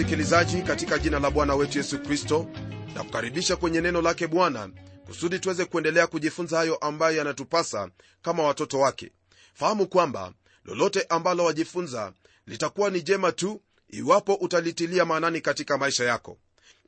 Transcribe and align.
msikilizaji 0.00 0.62
katika 0.62 0.98
jina 0.98 1.18
la 1.20 1.30
bwana 1.30 1.54
wetu 1.54 1.78
yesu 1.78 1.98
kristo 1.98 2.46
na 2.94 3.04
kukaribisha 3.04 3.56
kwenye 3.56 3.80
neno 3.80 4.02
lake 4.02 4.26
bwana 4.26 4.70
kusudi 5.06 5.38
tuweze 5.38 5.64
kuendelea 5.64 6.06
kujifunza 6.06 6.58
hayo 6.58 6.76
ambayo 6.76 7.16
yanatupasa 7.16 7.90
kama 8.22 8.42
watoto 8.42 8.78
wake. 8.78 9.12
Fahamu 9.54 9.86
kwamba 9.86 10.32
lolote 10.64 11.06
ambalo 11.08 11.44
wajifunza 11.44 12.12
litakuwa 12.46 12.90
ni 12.90 13.02
jema 13.02 13.32
tu 13.32 13.60
iwapo 13.88 14.34
utalitilia 14.34 15.04
maanani 15.04 15.40
katika 15.40 15.78
maisha 15.78 16.04
yako. 16.04 16.38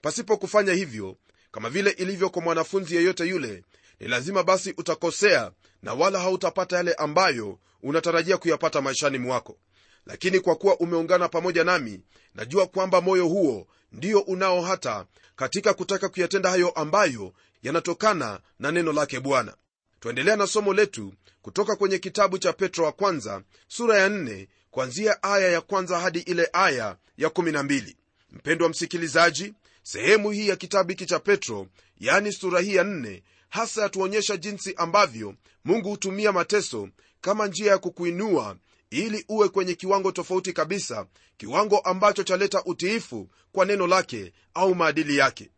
Pasipo 0.02 0.36
kufanya 0.36 0.72
hivyo 0.72 1.16
kama 1.50 1.70
vile 1.70 1.90
ilivyo 1.90 2.30
kwa 2.30 2.42
mwanafunzi 2.42 2.96
yeyote 2.96 3.24
yule 3.24 3.64
ni 4.00 4.08
lazima 4.08 4.42
basi 4.42 4.74
utakosea 4.78 5.50
na 5.82 5.94
wala 5.94 6.18
hautapata 6.20 6.76
yale 6.76 6.94
ambayo 6.94 7.58
unatarajia 7.82 8.36
kuyapata 8.36 8.80
maishani 8.80 9.18
mwako 9.18 9.58
lakini 10.06 10.40
kwa 10.40 10.56
kuwa 10.56 10.76
umeungana 10.80 11.28
pamoja 11.28 11.64
nami 11.64 12.00
najua 12.34 12.66
kwamba 12.66 13.00
moyo 13.00 13.26
huo 13.28 13.66
ndio 13.92 14.20
unao 14.20 14.62
hata 14.62 15.06
katika 15.36 15.74
kutaka 15.74 16.08
kuyatenda 16.08 16.50
hayo 16.50 16.70
ambayo 16.70 17.32
yanatokana 17.62 18.40
na 18.58 18.72
neno 18.72 18.92
lake 18.92 19.20
bwana. 19.20 19.54
Twaendelea 20.00 20.36
na 20.36 20.46
somo 20.46 20.74
letu 20.74 21.14
kutoka 21.42 21.76
kwenye 21.76 21.98
kitabu 21.98 22.38
cha 22.38 22.52
petro 22.52 22.84
wa 22.84 22.92
kwanza 22.92 23.42
sura 23.68 23.98
ya 23.98 24.08
4 24.08 24.46
kwanzia 24.70 25.22
aya 25.22 25.48
ya 25.48 25.60
kwanza 25.60 25.98
hadi 26.00 26.18
ile 26.18 26.48
aya 26.52 26.96
ya 27.16 27.28
12 27.28 27.94
mpendwa 28.32 28.68
msikilizaji 28.68 29.54
sehemu 29.82 30.30
hii 30.30 30.48
ya 30.48 30.56
kitabu 30.56 30.90
hiki 30.90 31.06
cha 31.06 31.18
petro 31.18 31.66
yaani 31.98 32.32
sura 32.32 32.60
hii 32.60 32.74
ya 32.74 32.82
4 32.84 33.22
hasa 33.48 33.82
yatuonyesha 33.82 34.36
jinsi 34.36 34.74
ambavyo 34.76 35.34
mungu 35.64 35.88
hutumia 35.90 36.32
mateso 36.32 36.88
kama 37.20 37.46
njia 37.46 37.70
ya 37.70 37.78
kukuinua 37.78 38.56
ili 38.92 39.24
uwe 39.28 39.48
kwenye 39.48 39.74
kiwango 39.74 40.12
tofauti 40.12 40.52
kabisa 40.52 41.06
kiwango 41.36 41.78
ambacho 41.78 42.22
chaleta 42.22 42.64
utiifu 42.64 43.28
kwa 43.52 43.64
neno 43.64 43.86
lake 43.86 44.32
au 44.54 44.74
maadili 44.74 45.16
yake. 45.16 45.50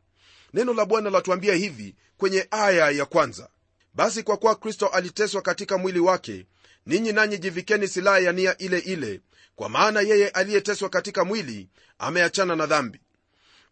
Neno 0.53 0.75
la 0.75 0.85
bwana 0.85 1.11
latuambia 1.11 1.55
hivi 1.55 1.95
kwenye 2.17 2.47
aya 2.51 2.91
ya 2.91 3.05
kwanza. 3.05 3.49
Basi 3.95 4.23
kwa 4.23 4.37
kuwa 4.37 4.55
kristo 4.55 4.87
aliteswa 4.87 5.43
katika 5.43 5.79
mwili 5.79 5.99
wake 5.99 6.47
ninyi 6.87 7.13
nanyi 7.13 7.39
jivikeni 7.39 7.89
silaha 7.89 8.19
ya 8.19 8.33
nia 8.33 8.59
ile 8.59 8.79
ile 8.79 9.21
kwa 9.57 9.69
maana 9.69 10.01
yeye 10.01 10.29
aliyeteswa 10.29 10.89
katika 10.89 11.25
mwili 11.25 11.69
ameachana 11.99 12.57
na 12.57 12.67
dhambi 12.67 13.01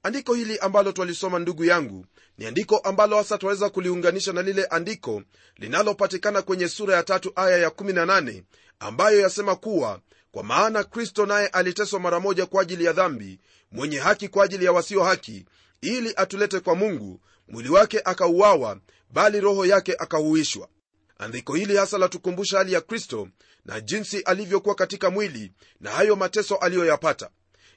andiko 0.02 0.34
hili 0.34 0.58
ambalo 0.58 0.92
twalisoma 0.92 1.38
ndugu 1.38 1.64
yangu 1.64 2.06
ni 2.38 2.46
andiko 2.46 2.78
ambalo 2.78 3.16
hasa 3.16 3.38
twaweza 3.38 3.70
kuliunganisha 3.70 4.32
na 4.32 4.42
lile 4.42 4.64
andiko 4.64 5.22
linalopatikana 5.56 6.42
kwenye 6.42 6.68
sura 6.68 6.96
ya 6.96 7.02
tatu 7.02 7.32
aya 7.36 7.58
ya 7.58 7.68
18 7.68 8.42
ambayo 8.80 9.20
yasema 9.20 9.56
kuwa 9.56 10.00
kwa 10.32 10.42
maana 10.42 10.84
kristo 10.84 11.26
naye 11.26 11.46
aliteswa 11.46 12.00
mara 12.00 12.20
moja 12.20 12.46
kwa 12.46 12.62
ajili 12.62 12.84
ya 12.84 12.92
dhambi 12.92 13.40
mwenye 13.72 13.98
haki 13.98 14.28
kwa 14.28 14.44
ajili 14.44 14.64
ya 14.64 14.72
wasio 14.72 15.02
haki 15.04 15.44
ili 15.80 16.12
atulete 16.16 16.60
kwa 16.60 16.74
mungu 16.74 17.20
mwili 17.48 17.68
wake 17.68 18.00
akauawa 18.04 18.78
bali 19.10 19.40
roho 19.40 19.66
yake 19.66 19.94
akahuishwa. 19.98 20.68
Andiko 21.18 21.54
hili 21.54 21.76
hasa 21.76 21.98
latukumbusha 21.98 22.58
hali 22.58 22.72
ya 22.72 22.80
kristo 22.80 23.28
na 23.64 23.80
jinsi 23.80 24.20
alivyokuwa 24.20 24.74
katika 24.74 25.10
mwili 25.10 25.52
na 25.80 25.90
hayo 25.90 26.16
mateso 26.16 26.56
aliyoyapata. 26.56 27.30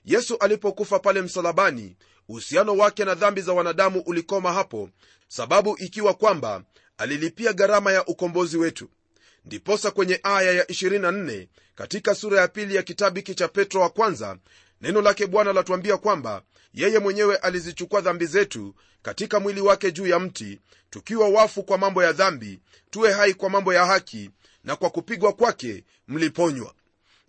Yesu 0.05 0.37
alipokufa 0.37 0.99
pale 0.99 1.21
msalabani 1.21 1.97
uhusiano 2.29 2.77
wake 2.77 3.05
na 3.05 3.15
dhambi 3.15 3.41
za 3.41 3.53
wanadamu 3.53 3.99
ulikoma 3.99 4.53
hapo 4.53 4.89
sababu 5.27 5.77
ikiwa 5.79 6.13
kwamba 6.13 6.63
alilipia 6.97 7.53
gharama 7.53 7.91
ya 7.91 8.05
ukombozi 8.05 8.57
wetu. 8.57 8.89
Ndiposa 9.45 9.91
kwenye 9.91 10.19
aya 10.23 10.51
ya 10.51 10.63
24 10.63 11.47
katika 11.75 12.15
sura 12.15 12.41
ya 12.41 12.47
pili 12.47 12.75
ya 12.75 12.83
kitabu 12.83 13.15
hiki 13.17 13.35
cha 13.35 13.47
petro 13.47 13.81
wa 13.81 13.89
kwanza 13.89 14.37
neno 14.81 15.01
lake 15.01 15.27
bwana 15.27 15.53
latuambia 15.53 15.97
kwamba 15.97 16.41
yeye 16.73 16.99
mwenyewe 16.99 17.35
alizichukua 17.37 18.01
dhambi 18.01 18.25
zetu 18.25 18.75
katika 19.01 19.39
mwili 19.39 19.61
wake 19.61 19.91
juu 19.91 20.07
ya 20.07 20.19
mti 20.19 20.59
tukiwa 20.89 21.29
wafu 21.29 21.63
kwa 21.63 21.77
mambo 21.77 22.03
ya 22.03 22.11
dhambi 22.13 22.59
tuwe 22.89 23.11
hai 23.13 23.33
kwa 23.33 23.49
mambo 23.49 23.73
ya 23.73 23.85
haki 23.85 24.29
na 24.63 24.75
kwa 24.75 24.89
kupigwa 24.89 25.33
kwake 25.33 25.83
mliponywa. 26.07 26.73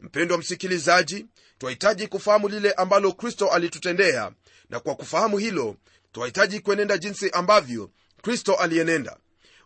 Mpendwa 0.01 0.39
msikilizaji 0.39 1.27
twahitaji 1.59 2.06
kufahamu 2.09 2.49
lile 2.49 2.72
ambalo 2.72 3.12
kristo 3.12 3.49
alitutendea 3.49 4.33
na 4.71 4.81
kwa 4.81 4.94
kufahamu 4.94 5.39
hilo 5.39 5.77
twahitaji 6.12 6.61
kuenenda 6.61 6.99
jinsi 6.99 7.31
ambavyo 7.31 7.91
kristo 8.22 8.55
alienenda. 8.55 9.17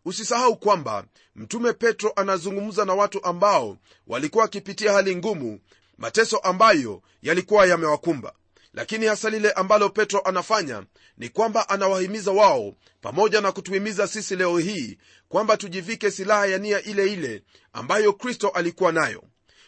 Usisahau 0.05 0.57
kwamba 0.57 1.05
mtume 1.37 1.73
petro 1.73 2.13
anazungumza 2.17 2.85
na 2.85 2.95
watu 2.95 3.25
ambao 3.25 3.79
walikuwa 4.07 4.43
wakipitia 4.45 4.93
hali 4.93 5.17
ngumu 5.17 5.61
mateso 5.99 6.37
ambayo 6.39 7.03
yalikuwa 7.23 7.67
yamewakumba. 7.67 8.33
Lakini 8.75 9.07
hasa 9.07 9.31
lile 9.31 9.53
ambalo 9.53 9.89
petro 9.89 10.21
anafanya 10.21 10.85
ni 11.19 11.29
kwamba 11.29 11.69
anawahimiza 11.69 12.31
wao 12.33 12.75
pamoja 13.01 13.41
na 13.41 13.53
kutuhimiza 13.53 14.07
sisi 14.09 14.37
leo 14.37 14.59
hii 14.59 14.99
kwamba 15.29 15.57
tujivike 15.57 16.11
silaha 16.11 16.47
ya 16.47 16.59
nia 16.59 16.83
ile 16.83 17.13
ile 17.13 17.43
ambayo 17.73 18.13
kristo 18.13 18.49
alikuwa 18.49 18.93
nayo 18.93 19.23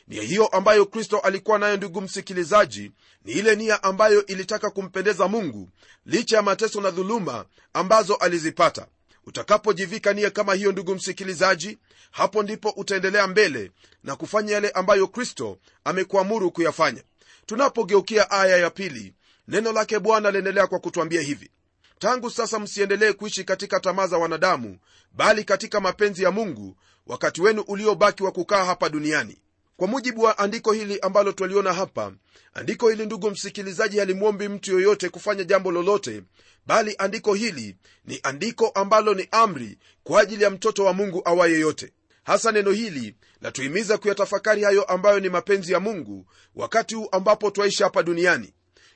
nia 0.08 0.22
hiyo 0.22 0.46
ambayo 0.46 0.86
kristo 0.86 1.18
alikuwa 1.18 1.58
nayo 1.58 1.76
ndugu 1.76 2.00
msikilizaji. 2.00 2.92
Ni 3.24 3.32
ile 3.32 3.56
nia 3.56 3.82
ambayo 3.82 4.26
ilitaka 4.26 4.70
kumpendeza 4.70 5.28
mungu 5.28 5.68
licha 6.06 6.36
ya 6.36 6.42
mateso 6.42 6.80
na 6.80 6.90
dhuluma 6.90 7.44
ambazo 7.72 8.14
alizipata. 8.14 8.86
Utakapojivika 9.26 10.12
nia 10.12 10.30
kama 10.30 10.54
hiyo 10.54 10.72
ndugu 10.72 10.94
msikilizaji 10.94 11.78
hapo 12.10 12.42
ndipo 12.42 12.70
utaendelea 12.70 13.26
mbele 13.26 13.70
na 14.04 14.16
kufanya 14.16 14.52
yale 14.54 14.70
ambayo 14.70 15.06
kristo 15.08 15.58
amekuamuru 15.84 16.50
kuyafanya. 16.50 17.02
Tunapogeukia 17.46 18.30
aya 18.30 18.56
ya 18.56 18.70
pili 18.70 19.14
neno 19.48 19.72
lake 19.72 19.98
bwana 19.98 20.30
liendelea 20.30 20.66
kwa 20.66 20.78
kutwambia 20.78 21.20
hivi. 21.20 21.50
Tangu 21.98 22.30
sasa 22.30 22.58
msiendelee 22.58 23.12
kuishi 23.12 23.44
katika 23.44 23.80
tamaa 23.80 24.06
za 24.06 24.18
wanadamu 24.18 24.78
bali 25.12 25.44
katika 25.44 25.80
mapenzi 25.80 26.22
ya 26.22 26.30
mungu 26.30 26.76
wakati 27.06 27.42
wenu 27.42 27.62
uliobaki 27.62 28.22
wa 28.22 28.32
kukaa 28.32 28.64
hapa 28.64 28.88
duniani 28.88 29.38
kwa 29.82 29.88
mujibu 29.88 30.22
wa 30.22 30.38
andiko 30.38 30.72
hili 30.72 30.98
ambalo 31.00 31.32
twaliona 31.32 31.72
hapa 31.72 32.12
andiko 32.54 32.88
hili 32.88 33.06
ndugu 33.06 33.30
msikilizaji 33.30 33.98
halimwombi 33.98 34.48
mtu 34.48 34.72
yoyote 34.72 35.08
kufanya 35.08 35.44
jambo 35.44 35.70
lolote 35.72 36.22
bali 36.66 36.94
andiko 36.98 37.34
hili 37.34 37.76
ni 38.04 38.20
andiko 38.22 38.68
ambalo 38.68 39.14
ni 39.14 39.28
amri 39.30 39.78
kwa 40.04 40.20
ajili 40.20 40.44
ya 40.44 40.50
mtoto 40.50 40.84
wa 40.84 40.92
mungu 40.92 41.22
awaye 41.24 41.60
yote. 41.60 41.92
Hasa 42.24 42.52
neno 42.52 42.70
hili 42.70 43.14
latuhimiza 43.40 43.98
kuyatafakari 43.98 44.62
hayo 44.62 44.84
ambayo 44.84 45.20
ni 45.20 45.28
mapenzi 45.28 45.72
ya 45.72 45.80
mungu 45.80 46.26
wakati 46.54 46.94
huu 46.94 47.08
ambapo 47.12 47.50
twaishi 47.50 47.82
hapa 47.82 48.02
duniani. 48.02 48.52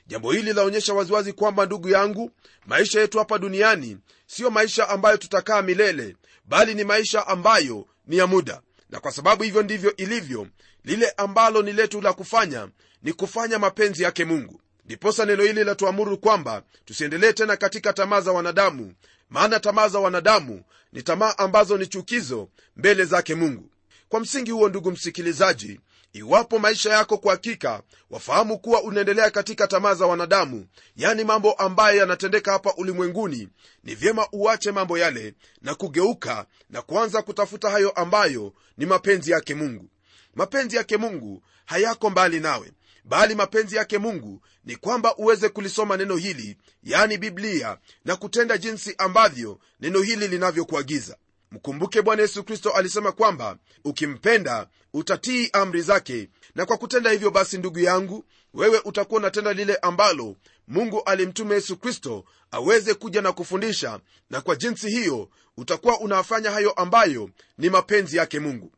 Jambo 0.07 0.31
hili 0.31 0.53
laonyesha 0.53 0.93
waziwazi 0.93 1.33
kwamba 1.33 1.65
ndugu 1.65 1.89
yangu 1.89 2.31
maisha 2.65 3.01
yetu 3.01 3.17
hapa 3.19 3.37
duniani 3.37 3.97
siyo 4.27 4.49
maisha 4.49 4.89
ambayo 4.89 5.17
tutakaa 5.17 5.61
milele 5.61 6.15
bali 6.45 6.75
ni 6.75 6.83
maisha 6.83 7.27
ambayo 7.27 7.87
ni 8.05 8.17
ya 8.17 8.27
muda. 8.27 8.61
Na 8.89 8.99
kwa 8.99 9.11
sababu 9.11 9.43
hivyo 9.43 9.63
ndivyo 9.63 9.95
ilivyo 9.95 10.47
lile 10.83 11.13
ambalo 11.17 11.61
ni 11.61 11.73
letu 11.73 12.01
la 12.01 12.13
kufanya 12.13 12.69
ni 13.03 13.13
kufanya 13.13 13.59
mapenzi 13.59 14.03
yake 14.03 14.25
mungu. 14.25 14.61
Ndiposa 14.85 15.25
neno 15.25 15.43
hili 15.43 15.63
latuamuru 15.63 16.17
kwamba 16.17 16.63
tusiendelee 16.85 17.33
tena 17.33 17.57
katika 17.57 17.93
tamaa 17.93 18.21
za 18.21 18.31
wanadamu 18.31 18.93
maana 19.29 19.59
tamaa 19.59 19.87
za 19.87 19.99
wanadamu 19.99 20.63
ni 20.93 21.03
tamaa 21.03 21.37
ambazo 21.37 21.77
ni 21.77 21.87
chukizo 21.87 22.49
mbele 22.77 23.05
zake 23.05 23.35
mungu. 23.35 23.69
Kwa 24.09 24.19
msingi 24.19 24.51
huo 24.51 24.69
ndugu 24.69 24.91
msikilizaji 24.91 25.79
iwapo 26.13 26.59
maisha 26.59 26.89
yako 26.93 27.17
kwa 27.17 27.31
hakika 27.31 27.81
wafahamu 28.09 28.59
kuwa 28.59 28.81
unaendelea 28.83 29.31
katika 29.31 29.67
tamaa 29.67 29.93
za 29.93 30.05
wanadamu 30.05 30.67
yani 30.95 31.23
mambo 31.23 31.53
ambayo 31.53 31.97
yanatendeka 31.99 32.51
hapa 32.51 32.73
ulimwenguni 32.77 33.49
ni 33.83 33.95
vyema 33.95 34.27
uache 34.31 34.71
mambo 34.71 34.97
yale 34.97 35.33
na 35.61 35.75
kugeuka 35.75 36.45
na 36.69 36.81
kuanza 36.81 37.21
kutafuta 37.21 37.69
hayo 37.69 37.89
ambayo 37.89 38.53
ni 38.77 38.85
mapenzi 38.85 39.31
yake 39.31 39.55
mungu 39.55 39.89
mapenzi 40.37 40.75
yake 40.75 40.97
mungu 40.97 41.43
hayako 41.65 42.09
mbali 42.09 42.39
nawe 42.39 42.71
bali 43.03 43.35
mapenzi 43.35 43.75
yake 43.75 43.97
mungu 43.97 44.41
ni 44.65 44.75
kwamba 44.75 45.15
uweze 45.15 45.49
kulisoma 45.49 45.97
neno 45.97 46.15
hili 46.15 46.57
yani 46.83 47.17
biblia 47.17 47.77
na 48.05 48.15
kutenda 48.15 48.57
jinsi 48.57 48.95
ambavyo 48.97 49.59
neno 49.79 50.01
hili 50.01 50.27
linavyokuagiza. 50.27 51.17
Mkumbuke 51.51 52.01
bwana 52.01 52.21
yesu 52.21 52.43
kristo 52.43 52.69
alisema 52.69 53.11
kwamba 53.11 53.57
ukimpenda 53.85 54.67
utatii 54.93 55.49
amri 55.53 55.81
zake. 55.81 56.29
Na 56.55 56.65
kwa 56.65 56.77
kutenda 56.77 57.11
hivyo 57.11 57.31
basi 57.31 57.57
ndugu 57.57 57.79
yangu 57.79 58.25
wewe 58.53 58.81
utakuwa 58.85 59.19
unatenda 59.19 59.53
lile 59.53 59.75
ambalo 59.75 60.35
mungu 60.67 61.01
alimtuma 61.03 61.53
yesu 61.55 61.77
kristo 61.77 62.25
aweze 62.51 62.93
kuja 62.93 63.21
na 63.21 63.31
kufundisha 63.31 63.99
na 64.29 64.41
kwa 64.41 64.55
jinsi 64.55 64.89
hiyo 64.89 65.29
utakuwa 65.57 65.99
unafanya 65.99 66.51
hayo 66.51 66.71
ambayo 66.71 67.29
ni 67.57 67.69
mapenzi 67.69 68.17
yake 68.17 68.39
mungu 68.39 68.71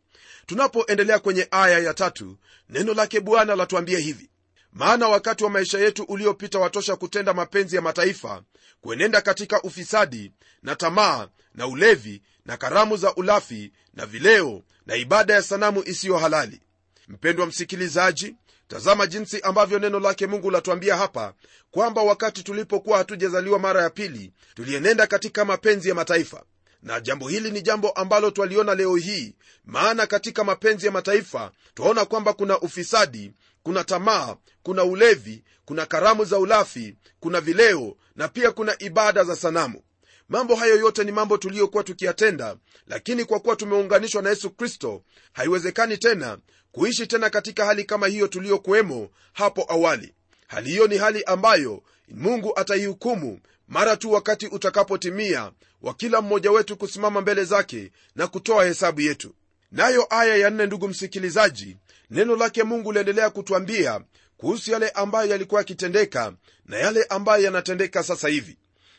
tunapoendelea 0.53 1.19
kwenye 1.19 1.47
aya 1.51 1.79
ya 1.79 1.93
tatu 1.93 2.37
neno 2.69 2.93
lake 2.93 3.19
bwana 3.19 3.55
latuambia 3.55 3.99
hivi. 3.99 4.29
Maana 4.73 5.07
wakati 5.07 5.43
wa 5.43 5.49
maisha 5.49 5.79
yetu 5.79 6.03
uliopita 6.03 6.59
watosha 6.59 6.95
kutenda 6.95 7.33
mapenzi 7.33 7.75
ya 7.75 7.81
mataifa 7.81 8.43
kuenenda 8.81 9.21
katika 9.21 9.61
ufisadi 9.61 10.31
na 10.63 10.75
tamaa 10.75 11.27
na 11.55 11.67
ulevi 11.67 12.21
na 12.45 12.57
karamu 12.57 12.97
za 12.97 13.15
ulafi 13.15 13.71
na 13.93 14.05
vileo 14.05 14.63
na 14.85 14.95
ibada 14.95 15.33
ya 15.33 15.41
sanamu 15.41 15.83
isiyo 15.85 16.17
halali. 16.17 16.61
Mpendwa 17.07 17.45
msikilizaji 17.45 18.35
tazama 18.67 19.07
jinsi 19.07 19.41
ambavyo 19.41 19.79
neno 19.79 19.99
lake 19.99 20.27
mungu 20.27 20.51
latuambia 20.51 20.97
hapa 20.97 21.33
kwamba 21.71 22.01
wakati 22.01 22.43
tulipokuwa 22.43 22.97
hatujazaliwa 22.97 23.59
mara 23.59 23.81
ya 23.81 23.89
pili 23.89 24.31
tulienenda 24.55 25.07
katika 25.07 25.45
mapenzi 25.45 25.89
ya 25.89 25.95
mataifa 25.95 26.43
na 26.83 26.99
jambo 26.99 27.27
hili 27.27 27.51
ni 27.51 27.61
jambo 27.61 27.89
ambalo 27.89 28.31
twaliona 28.31 28.75
leo 28.75 28.95
hii. 28.95 29.35
Maana 29.65 30.07
katika 30.07 30.43
mapenzi 30.43 30.85
ya 30.85 30.91
mataifa 30.91 31.51
twaona 31.73 32.05
kwamba 32.05 32.33
kuna 32.33 32.59
ufisadi 32.59 33.31
kuna 33.63 33.83
tamaa 33.83 34.35
kuna 34.63 34.83
ulevi 34.83 35.43
kuna 35.65 35.85
karamu 35.85 36.25
za 36.25 36.39
ulafi 36.39 36.95
kuna 37.19 37.41
vileo 37.41 37.95
na 38.15 38.27
pia 38.27 38.51
kuna 38.51 38.75
ibada 38.79 39.23
za 39.23 39.35
sanamu. 39.35 39.81
Mambo 40.29 40.55
hayo 40.55 40.75
yote 40.77 41.03
ni 41.03 41.11
mambo 41.11 41.37
tuliyokuwa 41.37 41.83
tukiyatenda 41.83 42.55
lakini 42.87 43.25
kwa 43.25 43.39
kuwa 43.39 43.55
tumeunganishwa 43.55 44.21
na 44.21 44.29
yesu 44.29 44.49
kristo 44.49 45.03
haiwezekani 45.33 45.97
tena 45.97 46.37
kuishi 46.71 47.07
tena 47.07 47.29
katika 47.29 47.65
hali 47.65 47.83
kama 47.83 48.07
hiyo 48.07 48.27
tuliyokuwemo 48.27 49.09
hapo 49.33 49.65
awali. 49.69 50.13
Hali 50.47 50.69
hiyo 50.69 50.87
ni 50.87 50.97
hali 50.97 51.23
ambayo 51.23 51.83
mungu 52.09 52.59
ataihukumu 52.59 53.39
mara 53.69 53.97
tu 53.97 54.11
wakati 54.11 54.47
utakapotimia 54.47 55.51
wa 55.81 55.93
kila 55.93 56.21
mmoja 56.21 56.51
wetu 56.51 56.77
kusimama 56.77 57.21
mbele 57.21 57.43
zake 57.43 57.91
na 58.15 58.27
kutoa 58.27 58.65
hesabu 58.65 59.01
yetu. 59.01 59.35
Nayo 59.71 60.07
aya 60.09 60.35
ya 60.37 60.49
nne 60.49 60.65
ndugu 60.65 60.87
msikilizaji 60.87 61.77
neno 62.09 62.35
lake 62.35 62.63
mungu 62.63 62.91
liendelea 62.91 63.29
kutwambia 63.29 64.01
kuhusu 64.37 64.71
yale 64.71 64.89
ambayo 64.89 65.29
yalikuwa 65.31 65.61
yakitendeka 65.61 66.33
na 66.65 66.77
yale 66.77 67.03
ambayo 67.03 67.43
yanatendeka 67.43 68.03
sasa 68.03 68.27
hivi. 68.27 68.57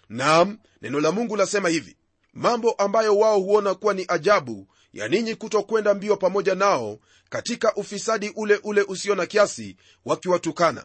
Nam 0.09 0.59
neno 0.83 1.01
la 1.01 1.13
mungu 1.13 1.37
lasema 1.37 1.69
hivi 1.69 1.97
mambo 2.35 2.71
ambayo 2.73 3.17
wao 3.19 3.41
huona 3.41 3.75
kuwa 3.75 3.95
ni 3.95 4.05
ajabu 4.09 4.67
ya 4.93 5.09
ninyi 5.09 5.35
kutokwenda 5.35 5.95
mbio 5.95 6.17
pamoja 6.17 6.55
nao 6.55 6.99
katika 7.31 7.75
ufisadi 7.75 8.33
ule 8.37 8.61
ule 8.63 8.83
usio 8.83 9.15
na 9.15 9.27
kiasi 9.27 9.77
wakiwatukana. 10.05 10.85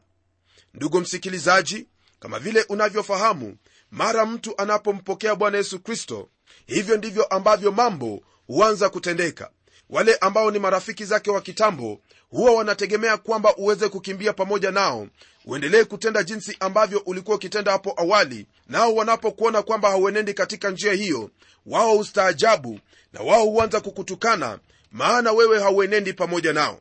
Ndugu 0.74 1.00
msikilizaji 1.02 1.88
kama 2.20 2.40
vile 2.40 2.66
unavyofahamu 2.70 3.58
mara 3.92 4.26
mtu 4.26 4.54
anapompokea 4.58 5.36
bwana 5.36 5.58
yesu 5.58 5.80
kristo 5.80 6.30
hivyo 6.66 6.98
ndivyo 6.98 7.24
ambavyo 7.24 7.72
mambo 7.72 8.22
huanza 8.48 8.90
kutendeka. 8.90 9.50
Wale 9.90 10.16
ambao 10.16 10.52
ni 10.52 10.60
marafiki 10.60 11.06
zake 11.06 11.32
wa 11.32 11.42
kitambo 11.42 12.00
huwa 12.30 12.52
wanategemea 12.54 13.18
kwamba 13.18 13.56
uweze 13.56 13.90
kukimbia 13.90 14.34
pamoja 14.34 14.72
nao 14.72 15.08
uendelee 15.46 15.84
kutenda 15.84 16.24
jinsi 16.24 16.58
ambavyo 16.60 17.00
ulikuwa 17.06 17.36
ukitenda 17.38 17.72
hapo 17.72 17.94
awali 17.98 18.48
nao 18.68 18.96
wanapokuona 18.96 19.62
kwamba 19.62 19.90
hauenendi 19.90 20.34
katika 20.34 20.70
njia 20.72 20.94
hiyo 20.94 21.30
wao 21.66 21.98
ustaajabu 21.98 22.80
na 23.14 23.22
wao 23.22 23.46
huanza 23.46 23.82
kukutukana 23.82 24.60
maana 24.92 25.32
wewe 25.32 25.60
hauenendi 25.60 26.14
pamoja 26.14 26.54
nao. 26.54 26.80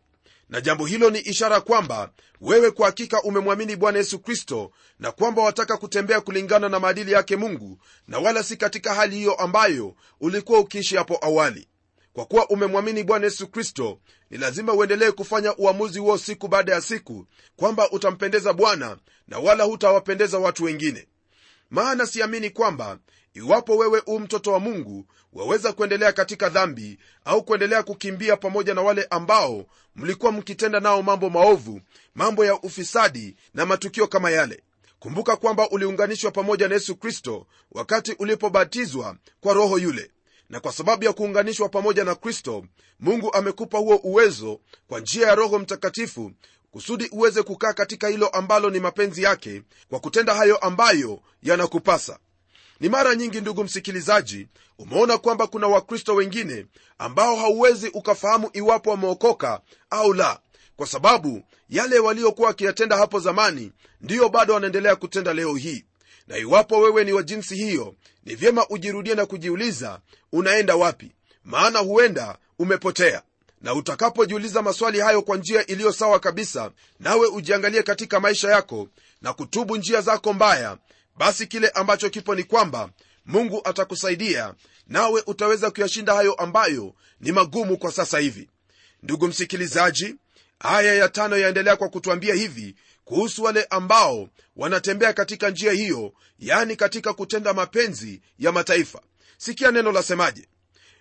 Na 0.51 0.61
jambo 0.61 0.87
hilo 0.87 1.11
ni 1.11 1.19
ishara 1.19 1.61
kwamba 1.61 2.11
wewe 2.45 2.71
kwa 2.71 2.87
hakika 2.87 3.23
umemwamini 3.23 3.77
bwana 3.77 3.99
yesu 3.99 4.19
kristo 4.19 4.71
na 4.99 5.13
kwamba 5.13 5.43
wataka 5.43 5.77
kutembea 5.77 6.21
kulingana 6.21 6.69
na 6.69 6.81
maadili 6.81 7.13
yake 7.13 7.37
mungu 7.37 7.79
na 8.09 8.19
wala 8.19 8.43
si 8.43 8.57
katika 8.57 8.95
hali 8.95 9.17
hiyo 9.17 9.35
ambayo 9.35 9.95
ulikuwa 10.21 10.59
ukiishi 10.59 10.97
hapo 10.97 11.19
awali. 11.23 11.69
Kwa 12.13 12.25
kuwa 12.25 12.49
umemwamini 12.49 13.05
bwana 13.05 13.25
yesu 13.25 13.49
kristo 13.49 13.99
ni 14.31 14.39
lazima 14.39 14.73
uendelee 14.73 15.11
kufanya 15.11 15.57
uamuzi 15.57 15.99
huo 15.99 16.19
siku 16.19 16.49
baada 16.49 16.73
ya 16.73 16.81
siku 16.81 17.27
kwamba 17.57 17.91
utampendeza 17.91 18.53
bwana 18.53 18.97
na 19.29 19.39
wala 19.39 19.65
hutawapendeza 19.65 20.39
watu 20.39 20.65
wengine 20.65 21.09
maana 21.75 22.07
siamini 22.07 22.51
kwamba 22.51 22.99
iwapo 23.35 23.77
wewe 23.77 24.03
u 24.07 24.19
mtoto 24.21 24.53
wa 24.53 24.61
mungu 24.61 25.07
waweza 25.33 25.73
kuendelea 25.73 26.13
katika 26.13 26.49
dhambi 26.49 26.99
au 27.25 27.45
kuendelea 27.45 27.83
kukimbia 27.83 28.37
pamoja 28.37 28.75
na 28.75 28.83
wale 28.83 29.07
ambao 29.11 29.67
mlikuwa 29.97 30.33
mkitenda 30.33 30.81
nao 30.81 31.03
mambo 31.03 31.31
maovu 31.31 31.81
mambo 32.15 32.45
ya 32.45 32.61
ufisadi 32.61 33.37
na 33.55 33.67
matukio 33.67 34.07
kama 34.07 34.31
yale. 34.31 34.63
Kumbuka 34.99 35.37
kwamba 35.37 35.71
uliunganishwa 35.71 36.31
pamoja 36.31 36.69
na 36.69 36.75
yesu 36.75 36.97
kristo 36.97 37.47
wakati 37.73 38.13
ulipobatizwa 38.13 39.17
kwa 39.41 39.55
roho 39.55 39.79
yule. 39.79 40.11
Na 40.49 40.61
kwa 40.61 40.73
sababu 40.73 41.05
ya 41.05 41.13
kuunganishwa 41.13 41.69
pamoja 41.69 42.05
na 42.05 42.15
kristo 42.15 42.65
mungu 43.01 43.33
amekupa 43.35 43.79
huo 43.79 43.97
uwezo 43.97 44.61
kwa 44.89 45.01
njia 45.01 45.27
ya 45.27 45.35
roho 45.35 45.59
mtakatifu 45.59 46.33
kusudi 46.75 47.09
uweze 47.13 47.43
kukaa 47.43 47.73
katika 47.73 48.09
hilo 48.09 48.29
ambalo 48.29 48.71
ni 48.71 48.81
mapenzi 48.81 49.23
yake 49.23 49.63
kwa 49.89 50.01
kutenda 50.01 50.35
hayo 50.35 50.57
ambayo 50.57 51.21
yanakupasa. 51.43 52.19
Ni 52.81 52.89
mara 52.89 53.15
nyingi 53.15 53.41
ndugu 53.41 53.65
msikilizaji 53.65 54.49
umeona 54.79 55.19
kwamba 55.19 55.47
kuna 55.47 55.67
wakristo 55.67 56.15
wengine 56.15 56.67
ambao 56.99 57.37
hauwezi 57.37 57.89
ukafahamu 57.89 58.51
iwapo 58.53 58.91
wameokoka 58.91 59.61
au 59.91 60.13
la 60.15 60.41
kwa 60.77 60.87
sababu 60.87 61.43
yale 61.69 61.99
waliokuwa 61.99 62.49
wakiyatenda 62.49 62.97
hapo 62.97 63.21
zamani 63.21 63.73
ndiyo 64.01 64.29
bado 64.29 64.55
wanaendelea 64.55 64.97
kutenda 64.97 65.35
leo 65.35 65.55
hii. 65.55 65.85
Na 66.27 66.37
iwapo 66.37 66.81
wewe 66.81 67.05
ni 67.05 67.13
wa 67.13 67.23
jinsi 67.23 67.57
hiyo 67.57 67.95
ni 68.25 68.35
vyema 68.35 68.67
ujirudie 68.69 69.15
na 69.15 69.27
kujiuliza 69.27 70.01
unaenda 70.33 70.77
wapi? 70.77 71.13
Maana 71.45 71.79
huenda 71.79 72.39
umepotea 72.59 73.23
na 73.65 73.75
utakapojiuliza 73.75 74.63
maswali 74.63 75.01
hayo 75.01 75.23
kwa 75.23 75.37
njia 75.37 75.67
iliyo 75.67 75.93
sawa 75.93 76.21
kabisa 76.21 76.71
nawe 77.01 77.27
ujiangalie 77.27 77.83
katika 77.83 78.21
maisha 78.21 78.51
yako 78.51 78.89
na 79.23 79.33
kutubu 79.33 79.77
njia 79.77 80.01
zako 80.01 80.33
mbaya 80.33 80.79
basi 81.17 81.47
kile 81.47 81.69
ambacho 81.69 82.11
kipo 82.11 82.35
ni 82.35 82.45
kwamba 82.45 82.91
mungu 83.27 83.61
atakusaidia 83.65 84.55
nawe 84.87 85.23
utaweza 85.27 85.71
kuyashinda 85.71 86.15
hayo 86.15 86.35
ambayo 86.35 86.95
ni 87.21 87.33
magumu 87.33 87.79
kwa 87.79 87.93
sasa 87.93 88.19
hivi. 88.19 88.51
Ndugu 89.03 89.29
msikilizaji 89.29 90.15
aya 90.59 90.95
ya 90.95 91.09
tano 91.09 91.37
yaendelea 91.37 91.77
kwa 91.77 91.89
kutwambia 91.89 92.35
hivi 92.35 92.75
kuhusu 93.05 93.43
wale 93.43 93.65
ambao 93.71 94.29
wanatembea 94.57 95.13
katika 95.13 95.51
njia 95.51 95.73
hiyo 95.73 96.13
yani 96.39 96.77
katika 96.77 97.13
kutenda 97.13 97.55
mapenzi 97.55 98.23
ya 98.39 98.53
mataifa. 98.53 99.01
Sikia 99.39 99.71
neno 99.71 99.93
lasemaje 99.93 100.49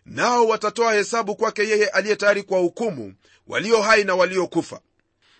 nao 0.05 0.47
watatoa 0.47 0.93
hesabu 0.93 1.35
kwake 1.35 1.67
yeye 1.69 1.87
aliye 1.87 2.15
tayari 2.15 2.43
kwa 2.43 2.59
hukumu 2.59 3.13
walio 3.47 3.81
hai 3.81 4.03
na 4.03 4.15
waliokufa 4.15 4.79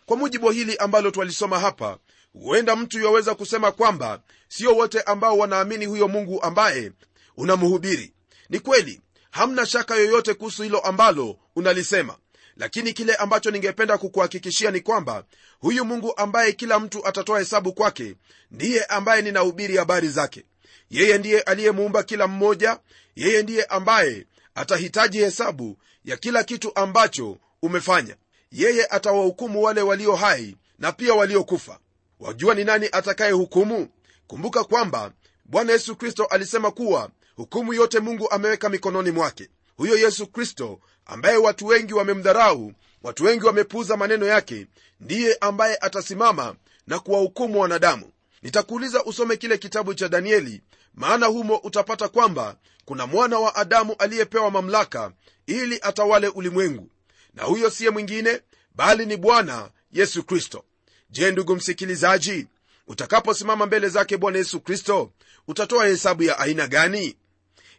kwa 0.06 0.18
mujibu 0.18 0.50
hili 0.52 0.78
ambalo 0.78 1.12
twalisoma 1.12 1.60
hapa 1.60 1.98
huenda 2.34 2.76
mtu 2.76 3.00
yaweza 3.04 3.36
kusema 3.36 3.72
kwamba 3.72 4.22
sio 4.48 4.76
wote 4.76 5.02
ambao 5.02 5.38
wanaamini 5.38 5.86
huyo 5.86 6.08
mungu 6.08 6.42
ambaye 6.42 6.92
unamhubiri. 7.38 8.14
Ni 8.50 8.60
kweli 8.60 9.02
hamna 9.32 9.66
shaka 9.66 9.96
yoyote 9.96 10.34
kuhusu 10.34 10.64
hilo 10.64 10.80
ambalo 10.80 11.38
unalisema. 11.56 12.18
Lakini 12.58 12.94
kile 12.94 13.16
ambacho 13.16 13.52
ningependa 13.52 13.98
kukuhakikishia 13.98 14.72
ni 14.72 14.80
kwamba 14.82 15.24
huyu 15.60 15.86
mungu 15.86 16.14
ambaye 16.18 16.52
kila 16.52 16.80
mtu 16.80 17.08
atatoa 17.08 17.40
hesabu 17.40 17.74
kwake 17.74 18.16
ndiye 18.52 18.84
ambaye 18.86 19.22
ninahubiri 19.22 19.78
habari 19.78 20.10
zake. 20.10 20.46
Yeye 20.90 21.18
ndiye 21.18 21.42
aliyemuumba 21.42 22.04
kila 22.04 22.28
mmoja 22.28 22.80
yeye 23.16 23.44
ndiye 23.44 23.64
ambaye 23.64 24.26
atahitaji 24.56 25.18
hesabu 25.20 25.78
ya 26.06 26.18
kila 26.18 26.44
kitu 26.44 26.72
ambacho 26.76 27.38
umefanya. 27.62 28.16
Yeye 28.52 28.86
atawahukumu 28.86 29.64
wale 29.64 29.82
walio 29.82 30.16
hai 30.16 30.58
na 30.80 30.92
pia 30.92 31.14
waliokufa. 31.14 31.80
Wajua 32.20 32.56
ni 32.56 32.64
nani 32.64 32.90
atakayehukumu? 32.92 33.88
Kumbuka 34.28 34.64
kwamba 34.64 35.12
bwana 35.46 35.72
yesu 35.74 35.96
kristo 35.96 36.26
alisema 36.26 36.72
kuwa 36.72 37.10
hukumu 37.36 37.74
yote 37.74 38.00
mungu 38.00 38.32
ameweka 38.32 38.70
mikononi 38.70 39.12
mwake. 39.12 39.50
Huyo 39.78 39.98
yesu 39.98 40.28
kristo 40.28 40.80
ambaye 41.06 41.38
watu 41.38 41.66
wengi 41.68 41.94
wamemdharau 41.94 42.74
watu 43.04 43.24
wengi 43.24 43.46
wamepuuza 43.46 43.98
maneno 43.98 44.26
yake 44.26 44.68
ndiye 45.00 45.38
ambaye 45.42 45.78
atasimama 45.82 46.56
na 46.88 47.00
kuwahukumu 47.00 47.60
wanadamu 47.62 48.12
nitakuuliza 48.44 49.04
usome 49.04 49.38
kile 49.38 49.58
kitabu 49.58 49.94
cha 49.94 50.10
danieli 50.10 50.62
maana 50.94 51.26
humo 51.26 51.56
utapata 51.58 52.08
kwamba 52.08 52.56
kuna 52.86 53.08
mwana 53.08 53.40
wa 53.40 53.56
adamu 53.56 53.96
aliyepewa 54.00 54.52
mamlaka 54.52 55.12
ili 55.48 55.80
atawale 55.82 56.28
ulimwengu 56.28 56.90
na 57.34 57.44
huyo 57.44 57.70
siye 57.70 57.90
mwingine 57.90 58.42
bali 58.76 59.06
ni 59.06 59.18
bwana 59.18 59.70
yesu 59.92 60.24
kristo. 60.24 60.64
Je 61.10 61.32
ndugu 61.32 61.56
msikilizaji 61.56 62.48
utakaposimama 62.88 63.66
mbele 63.66 63.90
zake 63.90 64.18
bwana 64.18 64.38
yesu 64.38 64.60
kristo 64.60 65.12
utatoa 65.48 65.86
hesabu 65.88 66.24
ya 66.24 66.40
aina 66.40 66.68
gani? 66.68 67.18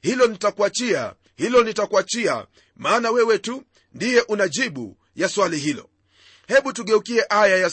Hilo 0.02 0.26
nitakuachia 0.26 1.14
hilo 1.37 1.64
nitakuachia 1.64 2.47
maana 2.76 3.11
wewe 3.11 3.38
tu 3.38 3.62
ndiye 3.94 4.21
unajibu 4.21 4.97
ya 5.16 5.28
swali 5.28 5.59
hilo. 5.59 5.88
Hebu 6.47 6.73
tugeukie 6.73 7.25
aya 7.28 7.56
ya 7.56 7.71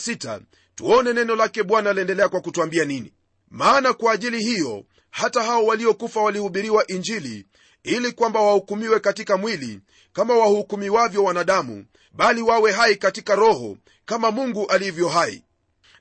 tuone 0.74 1.12
neno 1.12 1.36
lake 1.36 1.62
bwana 1.62 1.92
laendelea 1.92 2.28
kwa 2.28 2.40
kutwambia 2.40 2.84
nini. 2.84 3.12
Maana 3.50 3.92
kwa 3.92 4.12
ajili 4.12 4.44
hiyo 4.44 4.84
hata 5.10 5.42
hao 5.42 5.66
waliokufa 5.66 6.20
walihubiriwa 6.20 6.86
injili 6.86 7.46
ili 7.82 8.12
kwamba 8.12 8.40
wahukumiwe 8.40 9.00
katika 9.00 9.36
mwili 9.36 9.80
kama 10.12 10.34
wahukumiwavyo 10.34 11.24
wanadamu 11.24 11.84
bali 12.12 12.42
wawe 12.42 12.72
hai 12.72 12.96
katika 12.96 13.34
roho 13.34 13.76
kama 14.04 14.30
mungu 14.30 14.66
alivyo 14.66 15.08
hai. 15.08 15.44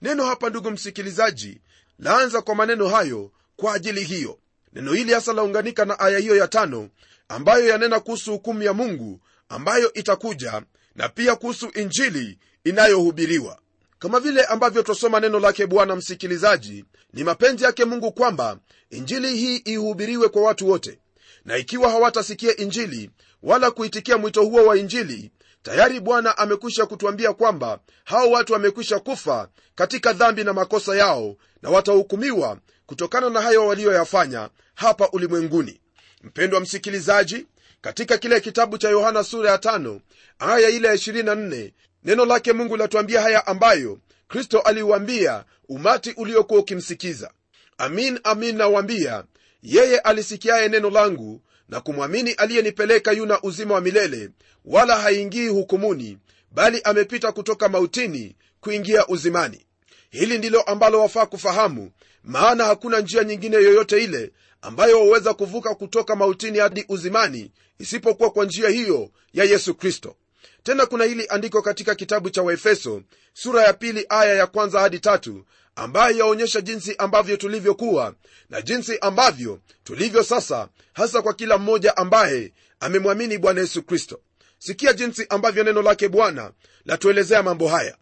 Neno 0.02 0.26
hapa 0.26 0.50
ndugu 0.50 0.72
msikilizaji 0.72 1.62
laanza 2.00 2.42
kwa 2.42 2.56
maneno 2.56 2.88
hayo 2.88 3.32
kwa 3.56 3.74
ajili 3.74 4.04
hiyo. 4.04 4.40
Neno 4.74 4.94
hili 4.94 5.14
hasa 5.14 5.34
launganika 5.34 5.86
na 5.86 6.00
aya 6.00 6.20
hiyo 6.20 6.36
ya 6.36 6.48
tano 6.48 6.90
ambayo 7.28 7.68
yanena 7.68 8.00
kuhusu 8.00 8.32
hukumu 8.32 8.64
ya 8.64 8.74
mungu 8.74 9.20
ambayo 9.50 9.94
itakuja 9.94 10.62
na 10.96 11.10
pia 11.10 11.36
kuhusu 11.36 11.70
injili 11.70 12.40
inayohubiriwa 12.64 13.60
kama 14.02 14.20
vile 14.20 14.46
ambavyo 14.46 14.84
twasoma 14.84 15.20
neno 15.20 15.40
lake 15.40 15.68
bwana 15.68 15.96
msikilizaji 15.96 16.86
ni 17.14 17.24
mapenzi 17.24 17.64
yake 17.64 17.86
mungu 17.86 18.12
kwamba 18.12 18.58
injili 18.90 19.36
hii 19.38 19.56
ihubiriwe 19.58 20.30
kwa 20.30 20.42
watu 20.42 20.70
wote. 20.70 21.00
Na 21.46 21.58
ikiwa 21.58 21.90
hawatasikia 21.90 22.58
injili 22.58 23.10
wala 23.44 23.72
kuitikia 23.72 24.18
mwito 24.18 24.44
huo 24.44 24.66
wa 24.66 24.78
injili 24.78 25.32
tayari 25.64 26.00
bwana 26.00 26.38
amekwisha 26.38 26.86
kutwambia 26.86 27.34
kwamba 27.34 27.80
hao 28.04 28.32
watu 28.32 28.54
wamekwisha 28.54 29.00
kufa 29.00 29.50
katika 29.76 30.14
dhambi 30.14 30.44
na 30.44 30.54
makosa 30.54 30.96
yao 30.96 31.36
na 31.62 31.70
watahukumiwa 31.70 32.58
kutokana 32.86 33.30
na 33.30 33.42
hayo 33.42 33.68
waliyoyafanya 33.68 34.50
hapa 34.76 35.10
ulimwenguni. 35.10 35.82
Mpendwa 36.24 36.60
msikilizaji 36.60 37.46
katika 37.82 38.18
kile 38.18 38.40
kitabu 38.42 38.78
cha 38.78 38.90
yohana 38.90 39.24
sura 39.24 39.52
ya 39.52 39.58
5 39.58 40.00
aya 40.40 40.70
ile 40.70 40.88
ya 40.88 40.94
24 40.96 41.72
neno 42.04 42.26
lake 42.26 42.54
mungu 42.54 42.78
latuambia 42.78 43.22
haya 43.22 43.48
ambayo 43.48 44.00
kristo 44.28 44.60
aliuambia 44.60 45.46
umati 45.70 46.12
uliokuwa 46.18 46.60
ukimsikiza. 46.60 47.32
Amin 47.78 48.20
amin 48.24 48.58
nawambia 48.58 49.24
yeye 49.64 50.00
alisikiaye 50.00 50.70
neno 50.70 50.90
langu 50.90 51.42
na 51.70 51.82
kumwamini 51.82 52.32
aliyenipeleka 52.32 53.12
yuna 53.12 53.42
uzima 53.42 53.74
wa 53.76 53.82
milele 53.82 54.30
wala 54.66 54.96
haingii 55.00 55.48
hukumuni 55.48 56.18
bali 56.52 56.82
amepita 56.84 57.32
kutoka 57.32 57.70
mautini 57.70 58.36
kuingia 58.60 59.08
uzimani. 59.08 59.66
Hili 60.10 60.38
ndilo 60.38 60.62
ambalo 60.62 61.00
wafaa 61.02 61.26
kufahamu 61.26 61.92
maana 62.24 62.66
hakuna 62.66 63.00
njia 63.00 63.24
nyingine 63.24 63.56
yoyote 63.56 64.04
ile 64.04 64.32
ambayo 64.62 65.00
waweza 65.00 65.34
kuvuka 65.34 65.76
kutoka 65.76 66.16
mautini 66.16 66.58
hadi 66.60 66.86
uzimani 66.90 67.52
isipokuwa 67.80 68.32
kwa 68.32 68.46
njia 68.46 68.70
hiyo 68.70 69.10
ya 69.34 69.44
yesu 69.44 69.76
kristo 69.76 70.16
tena 70.64 70.86
kuna 70.86 71.04
hili 71.06 71.26
andiko 71.30 71.62
katika 71.62 71.96
kitabu 71.96 72.30
cha 72.30 72.42
waefeso 72.42 73.02
sura 73.34 73.64
ya 73.64 73.74
pili 73.74 74.06
aya 74.10 74.36
ya 74.36 74.48
kwanza 74.48 74.80
hadi 74.80 75.00
tatu 75.00 75.46
ambayo 75.76 76.18
yaonyesha 76.18 76.62
jinsi 76.62 76.96
ambavyo 76.98 77.38
tulivyokuwa 77.38 78.16
na 78.50 78.62
jinsi 78.62 78.98
ambavyo 79.00 79.60
tulivyo 79.84 80.24
sasa 80.24 80.68
hasa 80.94 81.22
kwa 81.22 81.34
kila 81.34 81.58
mmoja 81.58 81.98
ambaye 81.98 82.54
amemwamini 82.80 83.38
bwana 83.38 83.62
yesu 83.62 83.84
kristo. 83.84 84.20
Sikia 84.60 84.94
jinsi 84.94 85.26
ambavyo 85.30 85.64
neno 85.64 85.82
lake 85.82 86.10
bwana 86.10 86.52
latuelezea 86.86 87.44
mambo 87.44 87.68
haya. 87.68 87.98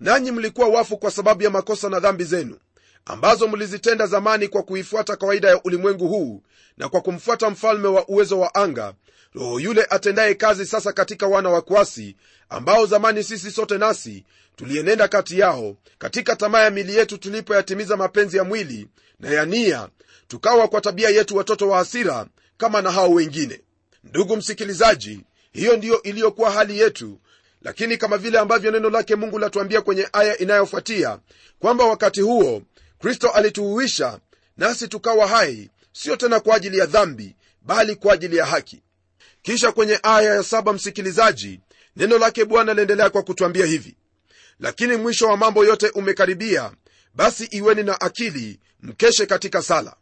Nanyi 0.00 0.30
mlikuwa 0.30 0.68
wafu 0.68 0.98
kwa 0.98 1.10
sababu 1.10 1.42
ya 1.42 1.50
makosa 1.50 1.88
na 1.88 2.00
dhambi 2.00 2.24
zenu 2.24 2.58
ambazo 3.04 3.48
mlizitenda 3.48 4.06
zamani 4.06 4.48
kwa 4.48 4.62
kuifuata 4.62 5.16
kawaida 5.16 5.48
ya 5.48 5.62
ulimwengu 5.62 6.08
huu 6.08 6.42
na 6.76 6.88
kwa 6.88 7.00
kumfuata 7.00 7.50
mfalme 7.50 7.88
wa 7.88 8.08
uwezo 8.08 8.40
wa 8.40 8.54
anga 8.54 8.94
roho 9.34 9.60
yule 9.60 9.86
atendaye 9.90 10.34
kazi 10.34 10.66
sasa 10.66 10.92
katika 10.92 11.26
wana 11.26 11.50
wa 11.50 11.62
kuasi 11.62 12.16
ambao 12.48 12.86
zamani 12.86 13.24
sisi 13.24 13.50
sote 13.50 13.78
nasi 13.78 14.24
tulienenda 14.56 15.08
kati 15.08 15.38
yao 15.38 15.76
katika 15.98 16.36
tamaa 16.36 16.60
ya 16.62 16.70
mili 16.70 16.96
yetu 16.96 17.18
tulipoyatimiza 17.18 17.96
mapenzi 17.96 18.36
ya 18.36 18.44
mwili 18.44 18.88
na 19.20 19.30
ya 19.30 19.44
nia 19.44 19.88
tukawa 20.28 20.68
kwa 20.68 20.80
tabia 20.80 21.08
yetu 21.10 21.36
watoto 21.36 21.68
wa 21.68 21.78
hasira 21.78 22.26
kama 22.56 22.82
na 22.82 22.90
hao 22.90 23.10
wengine. 23.10 23.60
Ndugu 24.04 24.36
msikilizaji 24.36 25.20
hiyo 25.52 25.76
ndiyo 25.76 26.02
iliyokuwa 26.02 26.50
hali 26.50 26.78
yetu 26.78 27.18
lakini 27.62 27.96
kama 27.96 28.18
vile 28.18 28.38
ambavyo 28.38 28.70
neno 28.70 28.90
lake 28.90 29.16
mungu 29.16 29.38
latuambia 29.38 29.80
kwenye 29.80 30.08
aya 30.12 30.38
inayofuatia 30.38 31.18
kwamba 31.58 31.84
wakati 31.84 32.20
huo 32.20 32.62
kristo 33.02 33.28
alituhuisha 33.30 34.20
nasi 34.56 34.88
tukawa 34.88 35.26
hai 35.28 35.70
sio 35.92 36.16
tena 36.16 36.40
kwa 36.40 36.56
ajili 36.56 36.78
ya 36.78 36.86
dhambi 36.86 37.36
bali 37.62 37.96
kwa 37.96 38.14
ajili 38.14 38.36
ya 38.36 38.46
haki. 38.46 38.82
Kisha 39.42 39.72
kwenye 39.72 40.00
aya 40.02 40.34
ya 40.34 40.42
saba 40.42 40.72
msikilizaji 40.72 41.60
neno 41.96 42.18
lake 42.18 42.44
bwana 42.44 42.74
liendelea 42.74 43.10
kwa 43.10 43.22
kutwambia 43.22 43.66
hivi. 43.66 43.96
Lakini 44.60 44.96
mwisho 44.96 45.26
wa 45.28 45.36
mambo 45.36 45.64
yote 45.64 45.88
umekaribia 45.88 46.72
basi 47.14 47.44
iweni 47.44 47.82
na 47.82 48.00
akili 48.00 48.60
mkeshe 48.82 49.26
katika 49.26 49.62
sala. 49.62 49.96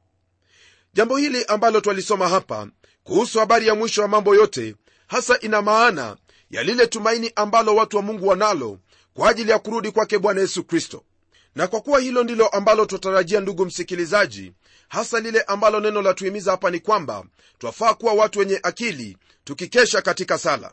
Jambo 0.95 1.16
hili 1.16 1.45
ambalo 1.45 1.80
twalisoma 1.80 2.28
hapa 2.28 2.69
kuhusu 3.04 3.38
habari 3.38 3.66
ya 3.66 3.75
mwisho 3.75 4.02
wa 4.02 4.09
mambo 4.09 4.35
yote 4.35 4.75
hasa 5.07 5.38
ina 5.40 5.62
maana 5.62 6.16
ya 6.50 6.62
lile 6.62 6.87
tumaini 6.87 7.33
ambalo 7.37 7.75
watu 7.76 7.97
wa 7.97 8.02
mungu 8.02 8.26
wanalo 8.28 8.78
kwa 9.14 9.30
ajili 9.30 9.50
ya 9.50 9.59
kurudi 9.59 9.90
kwake 9.90 10.19
bwana 10.19 10.40
yesu 10.40 10.64
kristo 10.64 11.04
na 11.54 11.66
kwa 11.66 11.80
kuwa 11.80 12.00
hilo 12.00 12.23
ndilo 12.25 12.49
ambalo 12.49 12.87
twatarajia 12.87 13.40
ndugu 13.40 13.66
msikilizaji 13.66 14.52
hasa 14.88 15.21
lile 15.21 15.42
ambalo 15.42 15.80
neno 15.80 16.02
la 16.02 16.14
tuhimiza 16.14 16.50
hapa 16.50 16.71
ni 16.71 16.80
kwamba 16.80 17.25
twafaa 17.59 17.95
kuwa 17.95 18.12
watu 18.12 18.38
wenye 18.38 18.61
akili 18.62 19.16
tukikesha 19.45 20.02
katika 20.02 20.38
sala. 20.38 20.73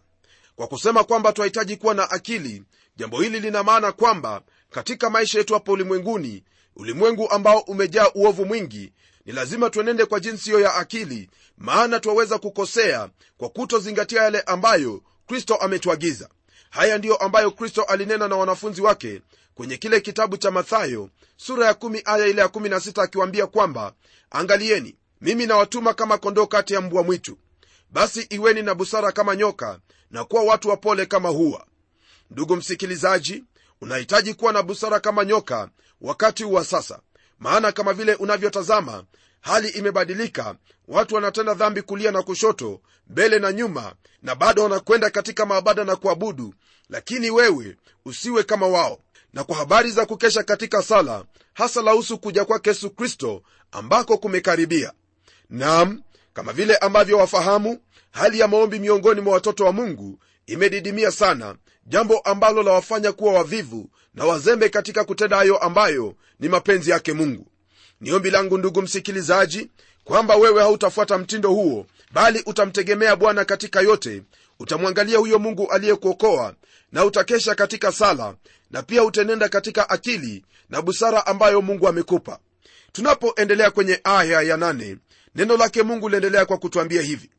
Kwa 0.56 0.68
kusema 0.68 1.04
kwamba 1.04 1.34
twahitaji 1.34 1.78
kuwa 1.78 1.94
na 1.94 2.12
akili 2.12 2.64
jambo 2.96 3.22
hili 3.22 3.40
lina 3.40 3.64
maana 3.64 3.92
kwamba 3.92 4.42
katika 4.70 5.10
maisha 5.10 5.38
yetu 5.38 5.54
hapa 5.54 5.72
ulimwenguni 5.72 6.44
ulimwengu 6.76 7.30
ambao 7.30 7.60
umejaa 7.60 8.10
uovu 8.16 8.46
mwingi 8.46 8.94
ni 9.26 9.34
lazima 9.34 9.70
twenende 9.70 10.06
kwa 10.06 10.20
jinsi 10.20 10.44
hiyo 10.46 10.60
ya 10.60 10.76
akili 10.76 11.30
maana 11.58 12.00
twaweza 12.00 12.38
kukosea 12.38 13.10
kwa 13.38 13.50
kutozingatia 13.50 14.22
yale 14.22 14.42
ambayo 14.42 15.02
kristo 15.28 15.56
ametuagiza. 15.56 16.30
Haya 16.70 16.98
ndiyo 16.98 17.16
ambayo 17.16 17.52
kristo 17.52 17.84
alinena 17.84 18.28
na 18.28 18.36
wanafunzi 18.36 18.82
wake 18.82 19.22
kwenye 19.58 19.78
kile 19.78 20.02
kitabu 20.02 20.38
cha 20.38 20.52
mathayo 20.52 21.10
sura 21.38 21.66
ya 21.66 21.74
kumi 21.74 22.02
aya 22.06 22.28
ile 22.28 22.42
ya 22.42 22.48
16 22.48 23.02
akiwaambia 23.04 23.48
kwamba 23.48 23.94
angalieni 24.32 24.96
mimi 25.22 25.46
nawatuma 25.46 25.94
kama 25.94 26.18
kondoo 26.18 26.46
kati 26.48 26.74
ya 26.74 26.82
mbwa 26.82 27.04
mwitu. 27.04 27.38
Basi 27.92 28.22
iweni 28.22 28.62
na 28.62 28.76
busara 28.76 29.12
kama 29.12 29.36
nyoka 29.36 29.80
na 30.12 30.26
kuwa 30.26 30.44
watu 30.44 30.70
wapole 30.70 31.06
kama 31.06 31.30
huwa 31.30 31.66
ndugu 32.32 32.56
msikilizaji 32.56 33.44
unahitaji 33.82 34.34
kuwa 34.34 34.54
na 34.54 34.64
busara 34.64 35.00
kama 35.00 35.26
nyoka 35.26 35.70
wakati 36.02 36.44
wa 36.44 36.66
sasa. 36.66 37.00
Maana 37.40 37.72
kama 37.72 37.94
vile 37.94 38.16
unavyotazama 38.16 39.04
hali 39.42 39.70
imebadilika. 39.70 40.56
Watu 40.88 41.16
wanatenda 41.16 41.54
dhambi 41.54 41.82
kulia 41.82 42.12
na 42.12 42.24
kushoto 42.24 42.82
mbele 43.08 43.40
na 43.40 43.52
nyuma 43.52 43.94
na 44.22 44.36
bado 44.36 44.64
wanakwenda 44.64 45.10
katika 45.10 45.46
maabada 45.46 45.84
na 45.84 45.96
kuabudu. 45.96 46.54
Lakini 46.90 47.30
wewe 47.30 47.78
usiwe 48.06 48.44
kama 48.44 48.68
wao 48.68 49.00
na 49.38 49.44
kwa 49.44 49.56
habari 49.56 49.92
za 49.92 50.06
kukesha 50.06 50.44
katika 50.44 50.82
sala 50.84 51.24
hasa 51.54 51.82
lahusu 51.82 52.18
kuja 52.18 52.46
kwake 52.46 52.70
yesu 52.70 52.90
kristo 52.90 53.42
ambako 53.72 54.18
kumekaribia. 54.18 54.94
Nam 55.50 56.02
kama 56.34 56.54
vile 56.54 56.76
ambavyo 56.78 57.18
wafahamu 57.18 57.80
hali 58.12 58.40
ya 58.40 58.48
maombi 58.48 58.80
miongoni 58.80 59.22
mwa 59.22 59.34
watoto 59.34 59.66
wa 59.66 59.72
mungu 59.72 60.20
imedidimia 60.46 61.12
sana 61.12 61.56
jambo 61.86 62.20
ambalo 62.20 62.64
lawafanya 62.64 63.12
kuwa 63.12 63.34
wavivu 63.34 63.90
na 64.14 64.26
wazembe 64.26 64.70
katika 64.70 65.04
kutenda 65.04 65.38
hayo 65.38 65.58
ambayo 65.58 66.16
ni 66.40 66.50
mapenzi 66.50 66.92
yake 66.92 67.14
mungu. 67.14 67.48
Ni 68.02 68.12
ombi 68.12 68.30
langu 68.32 68.58
ndugu 68.58 68.82
msikilizaji 68.82 69.70
kwamba 70.04 70.36
wewe 70.36 70.62
hautafuata 70.62 71.18
mtindo 71.18 71.50
huo 71.50 71.86
bali 72.12 72.44
utamtegemea 72.46 73.16
bwana 73.16 73.46
katika 73.46 73.82
yote 73.82 74.24
utamwangalia 74.60 75.18
huyo 75.18 75.40
mungu 75.40 75.72
aliyekuokoa 75.72 76.56
na 76.92 77.06
utakesha 77.06 77.56
katika 77.56 77.92
sala 77.92 78.36
na 78.72 78.84
pia 78.84 79.04
utenenda 79.04 79.50
katika 79.50 79.90
akili 79.90 80.46
na 80.70 80.82
busara 80.82 81.26
ambayo 81.28 81.62
mungu 81.62 81.88
amekupa. 81.88 82.40
Tunapoendelea 82.92 83.72
kwenye 83.72 84.00
aya 84.04 84.42
ya 84.42 84.58
nane, 84.58 84.98
neno 85.36 85.58
lake 85.58 85.84
mungu 85.84 86.10
liendelea 86.10 86.46
kwa 86.46 86.58
kutwambia 86.58 87.02
hivi. 87.02 87.30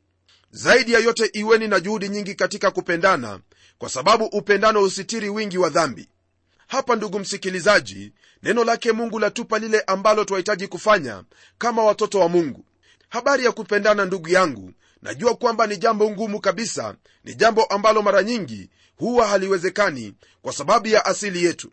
Zaidi 0.51 0.93
ya 0.93 0.99
yote 1.01 1.31
iweni 1.33 1.69
na 1.69 1.81
juhudi 1.81 2.09
nyingi 2.09 2.35
katika 2.35 2.71
kupendana 2.71 3.41
kwa 3.79 3.89
sababu 3.89 4.25
upendano 4.25 4.81
husitiri 4.81 5.29
wingi 5.29 5.59
wa 5.59 5.69
dhambi. 5.69 6.09
Hapa 6.67 6.97
ndugu 6.97 7.19
msikilizaji 7.19 8.13
neno 8.43 8.65
lake 8.65 8.93
mungu 8.93 9.19
latupa 9.19 9.59
lile 9.59 9.81
ambalo 9.81 10.25
twahitaji 10.25 10.67
kufanya 10.69 11.25
kama 11.59 11.85
watoto 11.85 12.21
wa 12.21 12.29
mungu. 12.29 12.65
Habari 13.09 13.45
ya 13.45 13.53
kupendana 13.53 14.05
ndugu 14.05 14.29
yangu 14.29 14.73
najua 15.03 15.35
kwamba 15.37 15.67
ni 15.67 15.77
jambo 15.77 16.11
ngumu 16.11 16.41
kabisa 16.41 16.95
ni 17.25 17.35
jambo 17.35 17.65
ambalo 17.65 18.03
mara 18.03 18.23
nyingi 18.23 18.71
huwa 18.97 19.27
haliwezekani 19.27 20.15
kwa 20.43 20.53
sababu 20.53 20.89
ya 20.89 21.05
asili 21.05 21.45
yetu. 21.45 21.71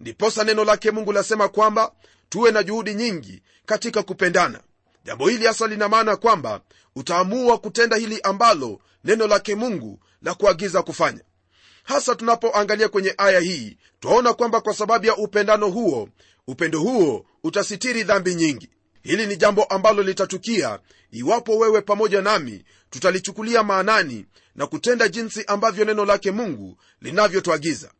Ndiposa 0.00 0.44
neno 0.44 0.64
lake 0.64 0.90
mungu 0.90 1.12
lasema 1.12 1.48
kwamba 1.48 1.92
tuwe 2.28 2.50
na 2.50 2.62
juhudi 2.62 2.94
nyingi 2.94 3.42
katika 3.66 4.02
kupendana. 4.02 4.60
Jambo 5.04 5.28
hili 5.28 5.46
hasa 5.46 5.66
lina 5.66 5.88
maana 5.88 6.16
kwamba 6.16 6.60
utaamua 6.96 7.58
kutenda 7.58 7.96
hili 7.96 8.20
ambalo 8.20 8.80
neno 9.04 9.26
lake 9.26 9.54
mungu 9.54 10.00
la 10.22 10.34
kuagiza 10.34 10.82
kufanya. 10.82 11.20
Hasa 11.82 12.14
tunapoangalia 12.14 12.88
kwenye 12.88 13.14
aya 13.18 13.40
hii 13.40 13.76
twaona 14.00 14.32
kwamba 14.34 14.60
kwa 14.60 14.74
sababu 14.74 15.06
ya 15.06 15.16
upendano 15.16 15.68
huo 15.68 16.08
upendo 16.46 16.80
huo 16.80 17.26
utasitiri 17.44 18.02
dhambi 18.02 18.34
nyingi 18.34 18.68
hili 19.06 19.26
ni 19.26 19.36
jambo 19.36 19.64
ambalo 19.64 20.02
litatukia. 20.02 20.78
Iwapo 21.10 21.58
wewe 21.58 21.80
pamoja 21.82 22.22
nami 22.22 22.64
tutalichukulia 22.90 23.62
maanani 23.62 24.26
na 24.54 24.66
kutenda 24.66 25.08
jinsi 25.08 25.44
ambavyo 25.46 25.84
neno 25.84 26.04
lake 26.04 26.30
mungu 26.30 26.76
linavyotuagiza. 27.00 27.90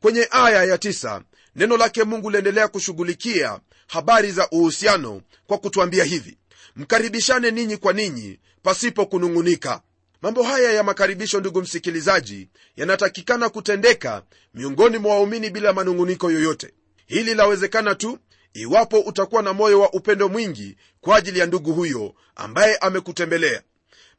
Kwenye 0.00 0.28
aya 0.30 0.64
ya 0.64 0.78
tisa, 0.78 1.22
neno 1.56 1.76
lake 1.76 2.04
mungu 2.04 2.30
liendelea 2.30 2.68
kushughulikia 2.68 3.60
habari 3.86 4.32
za 4.32 4.48
uhusiano 4.50 5.22
kwa 5.46 5.58
kutwambia 5.58 6.04
hivi. 6.04 6.38
Mkaribishane 6.76 7.50
ninyi 7.50 7.76
kwa 7.76 7.92
ninyi 7.92 8.38
pasipo 8.62 9.06
kunung'unika. 9.06 9.80
Mambo 10.22 10.42
haya 10.42 10.72
ya 10.72 10.82
makaribisho 10.82 11.40
ndugu 11.40 11.62
msikilizaji 11.62 12.48
yanatakikana 12.76 13.48
kutendeka 13.48 14.22
miongoni 14.54 14.98
mwa 14.98 15.14
waumini 15.14 15.50
bila 15.50 15.72
manung'uniko 15.72 16.30
yoyote. 16.30 16.72
Hili 17.06 17.34
lawezekana 17.34 17.94
tu 17.94 18.18
iwapo 18.54 19.00
utakuwa 19.00 19.42
na 19.42 19.52
moyo 19.52 19.80
wa 19.80 19.92
upendo 19.92 20.28
mwingi 20.28 20.76
kwa 21.00 21.16
ajili 21.16 21.38
ya 21.38 21.46
ndugu 21.46 21.72
huyo 21.72 22.14
ambaye 22.36 22.76
amekutembelea. 22.76 23.62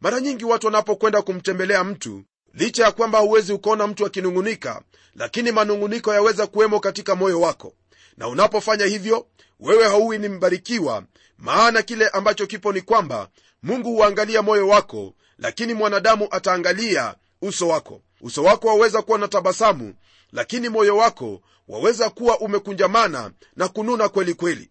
Mara 0.02 0.20
nyingi 0.20 0.46
watu 0.46 0.66
wanapokwenda 0.68 1.22
kumtembelea 1.22 1.84
mtu 1.84 2.24
licha 2.54 2.84
ya 2.84 2.92
kwamba 2.92 3.20
huwezi 3.20 3.54
ukaona 3.54 3.88
mtu 3.88 4.06
akinung'unika 4.06 4.82
lakini 5.16 5.52
manung'uniko 5.52 6.14
yaweza 6.14 6.48
kuwemo 6.48 6.80
katika 6.80 7.16
moyo 7.16 7.42
wako. 7.42 7.74
Na 8.18 8.28
unapofanya 8.28 8.86
hivyo 8.86 9.28
wewe 9.60 9.84
hauwi 9.84 10.20
ni 10.20 10.30
mbarikiwa 10.30 11.04
maana 11.38 11.82
kile 11.82 12.08
ambacho 12.08 12.48
kipo 12.48 12.74
ni 12.74 12.82
kwamba 12.82 13.30
mungu 13.64 13.90
huangalia 13.96 14.42
moyo 14.42 14.68
wako 14.68 15.14
lakini 15.38 15.74
mwanadamu 15.74 16.28
ataangalia 16.32 17.16
uso 17.42 17.68
wako. 17.68 18.02
Uso 18.22 18.44
wako 18.44 18.68
waweza 18.68 19.02
kuwa 19.02 19.18
na 19.18 19.28
tabasamu 19.28 19.94
lakini 20.32 20.70
moyo 20.70 20.98
wako 20.98 21.42
waweza 21.68 22.10
kuwa 22.10 22.40
umekunjamana 22.40 23.32
na 23.56 23.68
kununa 23.68 24.10
kweli 24.10 24.34
kweli. 24.34 24.70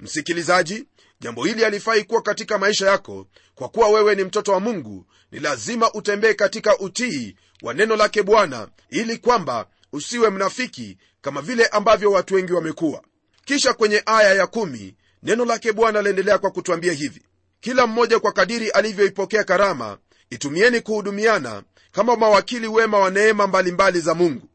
Msikilizaji 0.00 0.84
jambo 1.20 1.44
hili 1.44 1.62
halifai 1.64 2.04
kuwa 2.04 2.22
katika 2.22 2.58
maisha 2.58 2.86
yako. 2.86 3.26
Kwa 3.54 3.68
kuwa 3.68 3.88
wewe 3.88 4.14
ni 4.14 4.24
mtoto 4.24 4.52
wa 4.52 4.60
mungu 4.60 5.06
ni 5.32 5.38
lazima 5.40 5.92
utembee 5.92 6.34
katika 6.34 6.78
utii 6.78 7.36
wa 7.62 7.74
neno 7.74 7.96
lake 7.96 8.22
bwana 8.22 8.68
ili 8.90 9.18
kwamba 9.18 9.66
usiwe 9.92 10.30
mnafiki 10.30 10.98
kama 11.20 11.42
vile 11.42 11.66
ambavyo 11.66 12.10
watu 12.10 12.34
wengi 12.34 12.52
wamekuwa. 12.52 13.02
Kisha 13.44 13.72
kwenye 13.74 14.02
aya 14.06 14.34
ya 14.34 14.46
kumi, 14.46 14.96
neno 15.22 15.44
lake 15.44 15.72
bwana 15.72 16.02
laendelea 16.02 16.38
kwa 16.38 16.50
kutwambia 16.50 16.92
hivi. 16.92 17.22
Kila 17.60 17.86
mmoja 17.86 18.20
kwa 18.20 18.32
kadiri 18.32 18.70
alivyoipokea 18.70 19.44
karama 19.44 19.98
itumieni 20.30 20.80
kuhudumiana 20.80 21.62
kama 21.92 22.16
mawakili 22.16 22.68
wema 22.68 22.98
wa 22.98 23.10
neema 23.10 23.46
mbalimbali 23.46 24.00
za 24.00 24.14
mungu 24.14 24.48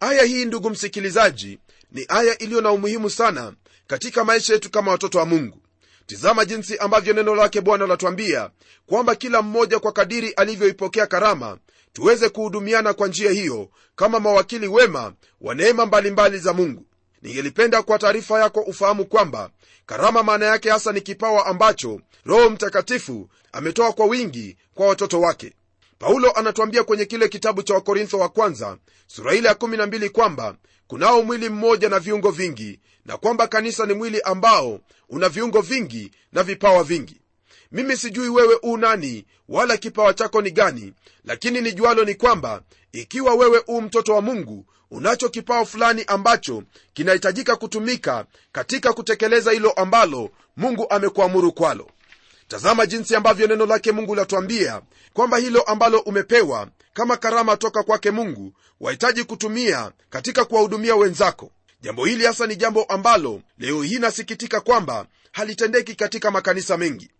aya 0.00 0.22
hii 0.24 0.44
ndugu 0.44 0.70
msikilizaji 0.70 1.58
ni 1.92 2.04
aya 2.08 2.38
iliyo 2.38 2.60
na 2.60 2.72
umuhimu 2.72 3.10
sana 3.10 3.52
katika 3.86 4.24
maisha 4.24 4.52
yetu 4.52 4.70
kama 4.70 4.90
watoto 4.90 5.18
wa 5.18 5.26
mungu. 5.26 5.58
Tizama 6.06 6.44
jinsi 6.44 6.78
ambavyo 6.78 7.14
neno 7.14 7.34
lake 7.34 7.60
bwana 7.60 7.86
latwambia 7.86 8.50
kwamba 8.86 9.14
kila 9.14 9.42
mmoja 9.42 9.78
kwa 9.78 9.92
kadiri 9.92 10.30
alivyoipokea 10.32 11.06
karama 11.06 11.58
tuweze 11.92 12.28
kuhudumiana 12.28 12.92
kwa 12.94 13.08
njia 13.08 13.30
hiyo 13.30 13.68
kama 13.96 14.20
mawakili 14.20 14.68
wema 14.68 15.12
wa 15.40 15.54
neema 15.54 15.86
mbalimbali 15.86 16.38
za 16.38 16.52
mungu. 16.52 16.86
Ningelipenda 17.22 17.82
kwa 17.82 17.98
taarifa 17.98 18.40
yako 18.40 18.60
ufahamu 18.60 19.04
kwamba 19.06 19.50
karama 19.86 20.22
maana 20.22 20.46
yake 20.46 20.70
hasa 20.70 20.92
ni 20.92 21.00
kipawa 21.00 21.46
ambacho 21.46 22.00
roho 22.24 22.50
mtakatifu 22.50 23.28
ametoa 23.52 23.92
kwa 23.92 24.06
wingi 24.06 24.56
kwa 24.74 24.86
watoto 24.86 25.20
wake 25.20 25.52
paulo 25.98 26.30
anatuambia 26.32 26.84
kwenye 26.84 27.04
kile 27.04 27.28
kitabu 27.28 27.62
cha 27.62 27.74
wakorintho 27.74 28.18
wa 28.18 28.28
kwanza 28.28 28.78
sura 29.06 29.34
ile 29.34 29.48
ya 29.48 29.54
12 29.54 30.08
kwamba 30.08 30.56
kunao 30.86 31.22
mwili 31.22 31.48
mmoja 31.48 31.88
na 31.88 31.98
viungo 31.98 32.30
vingi 32.30 32.80
na 33.04 33.16
kwamba 33.16 33.46
kanisa 33.48 33.86
ni 33.86 33.94
mwili 33.94 34.20
ambao 34.20 34.80
una 35.08 35.28
viungo 35.28 35.60
vingi 35.60 36.10
na 36.32 36.42
vipawa 36.42 36.84
vingi. 36.84 37.20
Mimi 37.72 37.96
sijui 37.96 38.28
wewe 38.28 38.58
u 38.62 38.76
nani 38.76 39.26
wala 39.48 39.76
kipawa 39.76 40.14
chako 40.14 40.42
ni 40.42 40.50
gani 40.50 40.92
lakini 41.24 41.60
nijualo 41.60 42.04
ni 42.04 42.14
kwamba 42.14 42.62
ikiwa 42.92 43.34
wewe 43.34 43.62
u 43.66 43.80
mtoto 43.82 44.14
wa 44.14 44.20
mungu 44.22 44.66
unacho 44.90 45.28
kipawa 45.28 45.66
fulani 45.66 46.04
ambacho 46.06 46.62
kinahitajika 46.94 47.56
kutumika 47.56 48.26
katika 48.52 48.92
kutekeleza 48.92 49.50
hilo 49.52 49.70
ambalo 49.70 50.30
mungu 50.56 50.86
amekuamuru 50.90 51.52
kwalo 51.52 51.90
tazama 52.48 52.86
jinsi 52.86 53.16
ambavyo 53.16 53.46
neno 53.46 53.66
lake 53.66 53.92
mungu 53.92 54.14
latuambia 54.14 54.82
kwamba 55.12 55.36
hilo 55.36 55.62
ambalo 55.62 55.98
umepewa 55.98 56.68
kama 56.94 57.16
karama 57.16 57.56
toka 57.56 57.82
kwake 57.82 58.10
mungu 58.10 58.52
wahitaji 58.80 59.24
kutumia 59.24 59.92
katika 60.10 60.44
kuwahudumia 60.44 60.96
wenzako. 60.96 61.50
Jambo 61.80 62.04
hili 62.04 62.26
hasa 62.26 62.46
ni 62.46 62.56
jambo 62.56 62.82
ambalo 62.84 63.42
leo 63.58 63.82
hii 63.82 63.98
nasikitika 63.98 64.60
kwamba 64.60 65.06
halitendeki 65.32 65.94
katika 65.94 66.30
makanisa 66.30 66.76
mengi. 66.76 67.10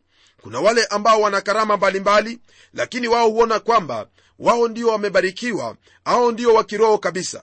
Kuna 0.42 0.60
wale 0.60 0.84
ambao 0.84 1.20
wana 1.20 1.40
karama 1.40 1.76
mbalimbali 1.76 2.38
lakini 2.74 3.08
wao 3.08 3.30
huona 3.30 3.58
kwamba 3.60 4.06
wao 4.38 4.68
ndio 4.68 4.88
wamebarikiwa 4.88 5.76
au 6.04 6.32
ndio 6.32 6.54
wa 6.54 6.64
kiroho 6.64 6.98
kabisa. 6.98 7.42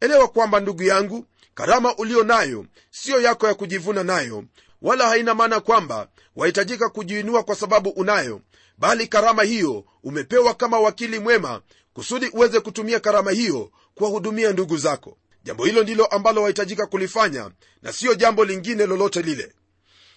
Elewa 0.00 0.28
kwamba 0.28 0.60
ndugu 0.60 0.82
yangu 0.82 1.26
karama 1.54 1.96
ulio 1.96 2.24
nayo 2.24 2.66
siyo 2.90 3.20
yako 3.20 3.46
ya 3.46 3.54
kujivuna 3.54 4.02
nayo 4.04 4.44
wala 4.86 5.08
haina 5.08 5.34
maana 5.34 5.60
kwamba 5.60 6.08
wahitajika 6.36 6.88
kujiinua 6.88 7.42
kwa 7.42 7.54
sababu 7.56 7.90
unayo 7.90 8.40
bali 8.78 9.06
karama 9.06 9.42
hiyo 9.42 9.84
umepewa 10.02 10.54
kama 10.54 10.80
wakili 10.80 11.18
mwema 11.18 11.62
kusudi 11.92 12.28
uweze 12.28 12.60
kutumia 12.60 13.00
karama 13.00 13.30
hiyo 13.30 13.70
kuwahudumia 13.94 14.52
ndugu 14.52 14.76
zako. 14.76 15.18
Jambo 15.44 15.64
hilo 15.64 15.82
ndilo 15.82 16.06
ambalo 16.06 16.42
wahitajika 16.42 16.86
kulifanya 16.86 17.50
na 17.82 17.92
siyo 17.92 18.14
jambo 18.14 18.44
lingine 18.44 18.86
lolote 18.86 19.22
lile. 19.22 19.52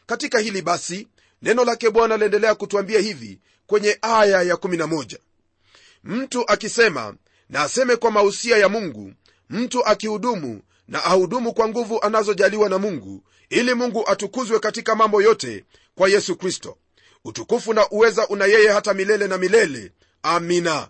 Katika 0.05 0.39
hili 0.39 0.62
basi 0.62 1.08
neno 1.41 1.63
lake 1.65 1.89
bwana 1.89 2.17
laendelea 2.17 2.55
kutuambia 2.55 2.99
hivi 2.99 3.39
kwenye 3.67 3.97
aya 4.01 4.41
ya 4.41 4.55
11 4.55 5.17
mtu 6.03 6.43
akisema 6.51 7.15
na 7.49 7.62
aseme 7.62 7.95
kwa 7.95 8.12
mausia 8.12 8.58
ya 8.58 8.69
mungu 8.69 9.13
mtu 9.49 9.86
akihudumu 9.86 10.62
na 10.89 11.04
ahudumu 11.04 11.54
kwa 11.54 11.67
nguvu 11.69 12.02
anazojaliwa 12.02 12.69
na 12.69 12.78
mungu 12.78 13.23
ili 13.49 13.73
mungu 13.73 14.08
atukuzwe 14.10 14.60
katika 14.60 14.95
mambo 14.95 15.21
yote 15.21 15.65
kwa 15.95 16.10
yesu 16.10 16.36
kristo. 16.36 16.78
Utukufu 17.25 17.73
na 17.73 17.89
uweza 17.89 18.28
una 18.28 18.45
yeye 18.45 18.69
hata 18.69 18.93
milele 18.93 19.28
na 19.28 19.38
milele. 19.38 19.91
Amina. 20.23 20.88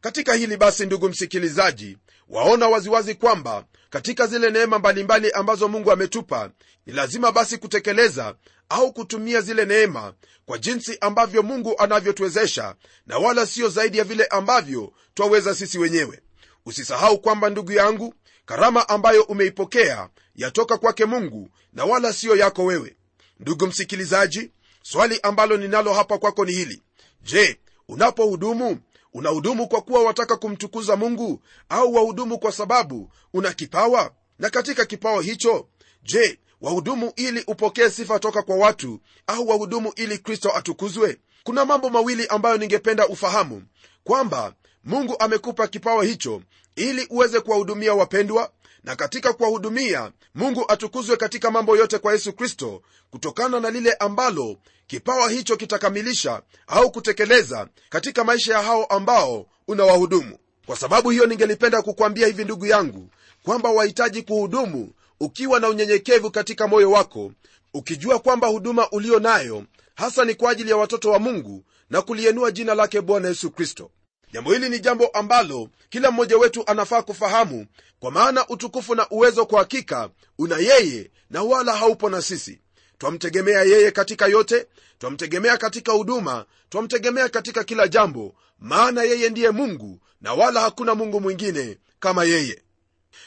Katika 0.00 0.34
hili 0.34 0.56
basi 0.56 0.86
ndugu 0.86 1.08
msikilizaji 1.08 1.98
waona 2.28 2.68
waziwazi 2.68 3.14
kwamba 3.14 3.64
katika 3.90 4.26
zile 4.26 4.50
neema 4.50 4.78
mbalimbali 4.78 5.30
ambazo 5.30 5.68
mungu 5.68 5.92
ametupa 5.92 6.50
ni 6.86 6.92
lazima 6.92 7.32
basi 7.32 7.58
kutekeleza 7.58 8.34
au 8.68 8.92
kutumia 8.92 9.40
zile 9.40 9.64
neema 9.64 10.14
kwa 10.46 10.58
jinsi 10.58 10.98
ambavyo 11.00 11.42
mungu 11.42 11.74
anavyotuwezesha 11.78 12.74
na 13.06 13.18
wala 13.18 13.46
siyo 13.46 13.68
zaidi 13.68 13.98
ya 13.98 14.04
vile 14.04 14.24
ambavyo 14.24 14.92
twaweza 15.14 15.54
sisi 15.54 15.78
wenyewe. 15.78 16.20
Usisahau 16.66 17.18
kwamba 17.20 17.50
ndugu 17.50 17.72
yangu 17.72 18.14
karama 18.52 18.88
ambayo 18.88 19.22
umeipokea 19.22 20.08
yatoka 20.36 20.78
kwake 20.78 21.04
mungu 21.04 21.48
na 21.72 21.84
wala 21.84 22.12
siyo 22.12 22.36
yako 22.36 22.64
wewe. 22.64 22.96
Ndugu 23.40 23.66
msikilizaji 23.66 24.50
swali 24.82 25.20
ambalo 25.22 25.56
ninalo 25.56 25.92
hapa 25.94 26.18
kwako 26.18 26.44
ni 26.44 26.52
hili. 26.52 26.82
Je 27.22 27.58
unapohudumu 27.88 28.78
unahudumu 29.14 29.68
kwa 29.68 29.82
kuwa 29.82 30.02
wataka 30.02 30.36
kumtukuza 30.36 30.96
mungu 30.96 31.42
au 31.68 31.94
wahudumu 31.94 32.38
kwa 32.38 32.52
sababu 32.52 33.10
una 33.34 33.52
kipawa? 33.52 34.12
Na 34.38 34.50
katika 34.50 34.84
kipawa 34.84 35.22
hicho 35.22 35.68
je 36.02 36.38
wahudumu 36.60 37.12
ili 37.16 37.44
upokee 37.46 37.90
sifa 37.90 38.18
toka 38.18 38.42
kwa 38.42 38.56
watu 38.56 39.00
au 39.26 39.48
wahudumu 39.48 39.92
ili 39.96 40.18
kristo 40.18 40.56
atukuzwe? 40.56 41.18
Kuna 41.44 41.64
mambo 41.64 41.90
mawili 41.90 42.26
ambayo 42.26 42.56
ningependa 42.58 43.08
ufahamu. 43.08 43.62
Kwamba 44.04 44.54
mungu 44.84 45.16
amekupa 45.18 45.66
kipawa 45.68 46.04
hicho 46.04 46.42
ili 46.76 47.06
uweze 47.10 47.40
kuwahudumia 47.40 47.94
wapendwa 47.94 48.50
na 48.84 48.96
katika 48.96 49.32
kuwahudumia 49.32 50.12
mungu 50.34 50.64
atukuzwe 50.68 51.16
katika 51.16 51.50
mambo 51.50 51.76
yote 51.76 51.98
kwa 51.98 52.12
yesu 52.12 52.32
kristo 52.32 52.82
kutokana 53.10 53.60
na 53.60 53.70
lile 53.70 53.92
ambalo 53.92 54.56
kipawa 54.86 55.30
hicho 55.30 55.56
kitakamilisha 55.56 56.42
au 56.66 56.90
kutekeleza 56.90 57.68
katika 57.88 58.24
maisha 58.24 58.52
ya 58.54 58.62
hao 58.62 58.84
ambao 58.84 59.46
unawahudumu. 59.68 60.38
Kwa 60.66 60.76
sababu 60.76 61.10
hiyo 61.10 61.26
ningelipenda 61.26 61.82
kukwambia 61.82 62.26
hivi 62.26 62.44
ndugu 62.44 62.66
yangu 62.66 63.08
kwamba 63.42 63.70
wahitaji 63.70 64.22
kuhudumu 64.22 64.92
ukiwa 65.20 65.60
na 65.60 65.68
unyenyekevu 65.68 66.30
katika 66.30 66.68
moyo 66.68 66.90
wako 66.90 67.32
ukijua 67.74 68.18
kwamba 68.18 68.48
huduma 68.48 68.90
ulio 68.90 69.18
nayo 69.18 69.64
hasa 69.94 70.24
ni 70.24 70.34
kwa 70.34 70.50
ajili 70.50 70.70
ya 70.70 70.76
watoto 70.76 71.10
wa 71.10 71.18
mungu 71.18 71.64
na 71.90 72.02
kulienua 72.02 72.50
jina 72.50 72.74
lake 72.74 73.00
bwana 73.00 73.28
yesu 73.28 73.50
kristo 73.50 73.90
jambo 74.32 74.52
hili 74.52 74.68
ni 74.68 74.78
jambo 74.80 75.06
ambalo 75.06 75.68
kila 75.90 76.10
mmoja 76.10 76.38
wetu 76.38 76.62
anafaa 76.66 77.02
kufahamu 77.02 77.66
kwa 78.00 78.10
maana 78.10 78.48
utukufu 78.48 78.94
na 78.94 79.08
uwezo 79.10 79.46
kwa 79.46 79.58
hakika 79.58 80.10
una 80.38 80.56
yeye 80.58 81.10
na 81.30 81.42
wala 81.42 81.76
haupo 81.76 82.10
na 82.10 82.22
sisi. 82.22 82.60
Twamtegemea 82.98 83.62
yeye 83.62 83.90
katika 83.90 84.26
yote 84.26 84.66
twamtegemea 84.98 85.56
katika 85.56 85.92
huduma 85.92 86.44
twamtegemea 86.68 87.28
katika 87.28 87.64
kila 87.64 87.88
jambo 87.88 88.34
maana 88.58 89.02
yeye 89.02 89.30
ndiye 89.30 89.50
mungu 89.50 90.00
na 90.20 90.34
wala 90.34 90.60
hakuna 90.60 90.94
mungu 90.94 91.20
mwingine 91.20 91.78
kama 92.00 92.24
yeye. 92.24 92.62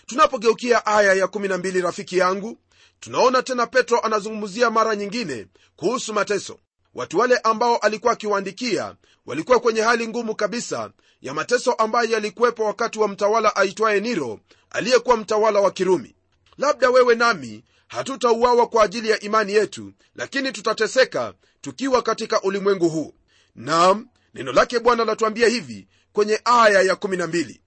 Tunapogeukia 0.05 0.85
aya 0.85 1.13
ya 1.13 1.25
12 1.25 1.81
rafiki 1.81 2.17
yangu 2.17 2.57
tunaona 2.99 3.43
tena 3.43 3.67
petro 3.67 3.99
anazungumzia 3.99 4.69
mara 4.69 4.95
nyingine 4.95 5.47
kuhusu 5.75 6.13
mateso 6.13 6.59
watu 6.95 7.17
wale 7.19 7.37
ambao 7.37 7.77
alikuwa 7.77 8.13
akiwaandikia 8.13 8.95
walikuwa 9.25 9.59
kwenye 9.59 9.81
hali 9.81 10.07
ngumu 10.07 10.35
kabisa 10.35 10.91
ya 11.21 11.33
mateso 11.33 11.73
ambayo 11.73 12.09
yalikuwepo 12.09 12.63
wakati 12.65 12.99
wa 12.99 13.07
mtawala 13.07 13.55
aitwaye 13.55 13.99
niro 13.99 14.39
aliyekuwa 14.69 15.17
mtawala 15.17 15.59
wa 15.59 15.71
kirumi. 15.71 16.15
Labda 16.57 16.89
wewe 16.89 17.15
nami 17.15 17.63
hatutauawa 17.87 18.67
kwa 18.67 18.83
ajili 18.83 19.09
ya 19.09 19.19
imani 19.19 19.53
yetu 19.53 19.93
lakini 20.15 20.51
tutateseka 20.51 21.33
tukiwa 21.61 22.01
katika 22.01 22.41
ulimwengu 22.41 22.89
huu. 22.89 23.13
Nam 23.55 24.07
neno 24.33 24.51
lake 24.51 24.79
bwana 24.79 25.05
latuambia 25.05 25.47
hivi 25.47 25.87
kwenye 26.13 26.41
aya 26.45 26.81
ya 26.81 26.93
12 26.93 27.59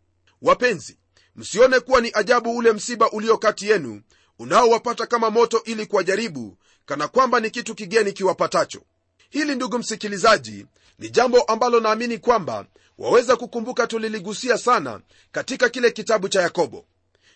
wapenzi 0.42 0.98
msione 1.36 1.80
kuwa 1.80 2.00
ni 2.00 2.10
ajabu 2.14 2.56
ule 2.56 2.72
msiba 2.72 3.10
ulio 3.10 3.38
kati 3.38 3.68
yenu 3.68 4.02
unaowapata 4.38 5.06
kama 5.06 5.30
moto 5.30 5.62
ili 5.64 5.86
kuwajaribu 5.86 6.58
kana 6.86 7.08
kwamba 7.08 7.40
ni 7.40 7.50
kitu 7.50 7.74
kigeni 7.74 8.12
kiwapatacho 8.12 8.82
hili 9.30 9.54
ndugu 9.54 9.78
msikilizaji 9.78 10.66
ni 10.98 11.10
jambo 11.10 11.42
ambalo 11.42 11.80
naamini 11.80 12.18
kwamba 12.18 12.64
waweza 12.98 13.36
kukumbuka 13.36 13.86
tuliligusia 13.86 14.58
sana 14.58 15.00
katika 15.32 15.68
kile 15.68 15.90
kitabu 15.90 16.28
cha 16.28 16.42
yakobo. 16.42 16.84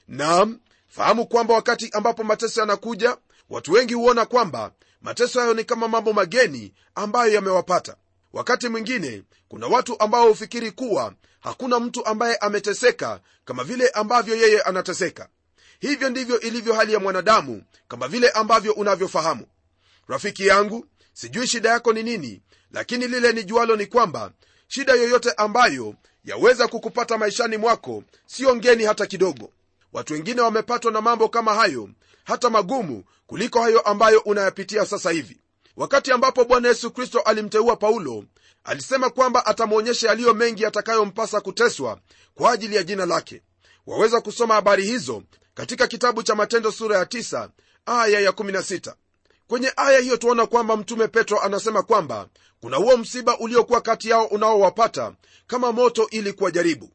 Nam 0.09 0.59
fahamu 0.89 1.27
kwamba 1.27 1.55
wakati 1.55 1.91
ambapo 1.93 2.25
mateso 2.25 2.61
yanakuja 2.61 3.17
watu 3.51 3.73
wengi 3.73 3.95
huona 3.95 4.27
kwamba 4.27 4.73
mateso 5.03 5.41
hayo 5.41 5.55
ni 5.55 5.65
kama 5.65 5.89
mambo 5.89 6.13
mageni 6.13 6.73
ambayo 6.95 7.33
yamewapata. 7.33 7.97
Wakati 8.33 8.69
mwingine 8.69 9.23
kuna 9.49 9.67
watu 9.67 10.01
ambao 10.01 10.29
hufikiri 10.29 10.71
kuwa 10.71 11.15
hakuna 11.41 11.81
mtu 11.81 12.07
ambaye 12.07 12.37
ameteseka 12.37 13.21
kama 13.45 13.65
vile 13.65 13.89
ambavyo 13.89 14.37
yeye 14.37 14.61
anateseka. 14.63 15.29
Hivyo 15.81 16.11
ndivyo 16.11 16.41
ilivyo 16.41 16.75
hali 16.75 16.93
ya 16.93 17.01
mwanadamu 17.01 17.63
kama 17.89 18.09
vile 18.09 18.31
ambavyo 18.31 18.73
unavyofahamu. 18.73 19.47
Rafiki 20.09 20.47
yangu 20.47 20.87
sijui 21.13 21.47
shida 21.47 21.69
yako 21.71 21.93
ni 21.93 22.03
nini 22.03 22.41
lakini 22.71 23.09
lile 23.09 23.33
ni 23.33 23.45
jualo 23.45 23.77
ni 23.77 23.87
kwamba 23.87 24.33
shida 24.69 24.93
yoyote 24.93 25.33
ambayo 25.33 25.95
yaweza 26.25 26.69
kukupata 26.69 27.19
maishani 27.19 27.57
mwako 27.57 28.05
siyo 28.27 28.57
ngeni 28.57 28.85
hata 28.85 29.07
kidogo. 29.07 29.51
Watu 29.93 30.13
wengine 30.13 30.41
wamepatwa 30.41 30.93
na 30.93 31.01
mambo 31.01 31.29
kama 31.29 31.55
hayo 31.55 31.89
hata 32.25 32.51
magumu 32.51 33.05
kuliko 33.27 33.63
hayo 33.63 33.81
ambayo 33.81 34.21
unayapitia 34.21 34.87
sasa 34.87 35.11
hivi. 35.11 35.41
Wakati 35.77 36.13
ambapo 36.13 36.45
bwana 36.45 36.69
yesu 36.69 36.91
kristo 36.91 37.21
alimteua 37.21 37.77
paulo 37.77 38.25
alisema 38.65 39.11
kwamba 39.11 39.47
atamwonyesha 39.47 40.09
yaliyo 40.09 40.35
mengi 40.35 40.63
yatakayompasa 40.63 41.41
kuteswa 41.41 41.99
kwa 42.35 42.53
ajili 42.53 42.77
ya 42.77 42.83
jina 42.83 43.07
lake. 43.07 43.43
Waweza 43.87 44.21
kusoma 44.21 44.55
habari 44.55 44.85
hizo 44.87 45.23
katika 45.55 45.87
kitabu 45.87 46.23
cha 46.23 46.35
matendo 46.35 46.73
sura 46.73 46.99
ya 46.99 47.05
9 47.05 47.49
aya 47.87 48.21
ya 48.21 48.31
16 48.31 48.95
kwenye 49.53 49.73
aya 49.77 49.99
hiyo 49.99 50.17
tuona 50.17 50.47
kwamba 50.47 50.77
mtume 50.77 51.09
petro 51.09 51.41
anasema 51.41 51.83
kwamba 51.83 52.29
kuna 52.61 52.77
huo 52.77 52.97
msiba 52.97 53.39
uliokuwa 53.39 53.81
kati 53.81 54.09
yao 54.11 54.27
unaowapata 54.27 55.15
kama 55.47 55.73
moto 55.73 56.09
ili 56.11 56.33
kuwajaribu 56.33 56.91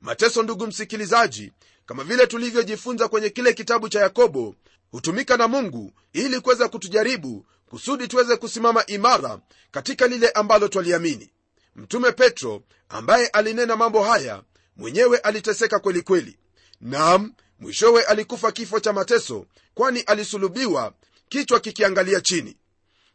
mateso 0.00 0.42
ndugu 0.42 0.66
msikilizaji 0.66 1.52
kama 1.86 2.04
vile 2.04 2.26
tulivyojifunza 2.26 3.08
kwenye 3.08 3.30
kile 3.30 3.52
kitabu 3.52 3.88
cha 3.88 4.00
yakobo 4.00 4.54
hutumika 4.90 5.36
na 5.36 5.48
mungu 5.48 5.92
ili 6.12 6.40
kuweza 6.40 6.68
kutujaribu 6.68 7.46
kusudi 7.66 8.08
tuweze 8.08 8.36
kusimama 8.36 8.86
imara 8.86 9.38
katika 9.70 10.06
lile 10.06 10.28
ambalo 10.30 10.68
twaliamini 10.68 11.30
mtume 11.76 12.12
petro 12.12 12.62
ambaye 12.88 13.26
alinena 13.26 13.76
mambo 13.76 14.02
haya 14.04 14.42
mwenyewe 14.76 15.18
aliteseka 15.18 15.78
kwelikweli 15.78 16.24
kweli. 16.32 16.38
nam 16.80 17.34
mwishowe 17.58 18.02
alikufa 18.02 18.52
kifo 18.52 18.80
cha 18.80 18.92
mateso 18.92 19.46
kwani 19.74 20.00
alisulubiwa 20.00 20.92
kichwa 21.32 21.60
kikiangalia 21.60 22.20
chini. 22.20 22.56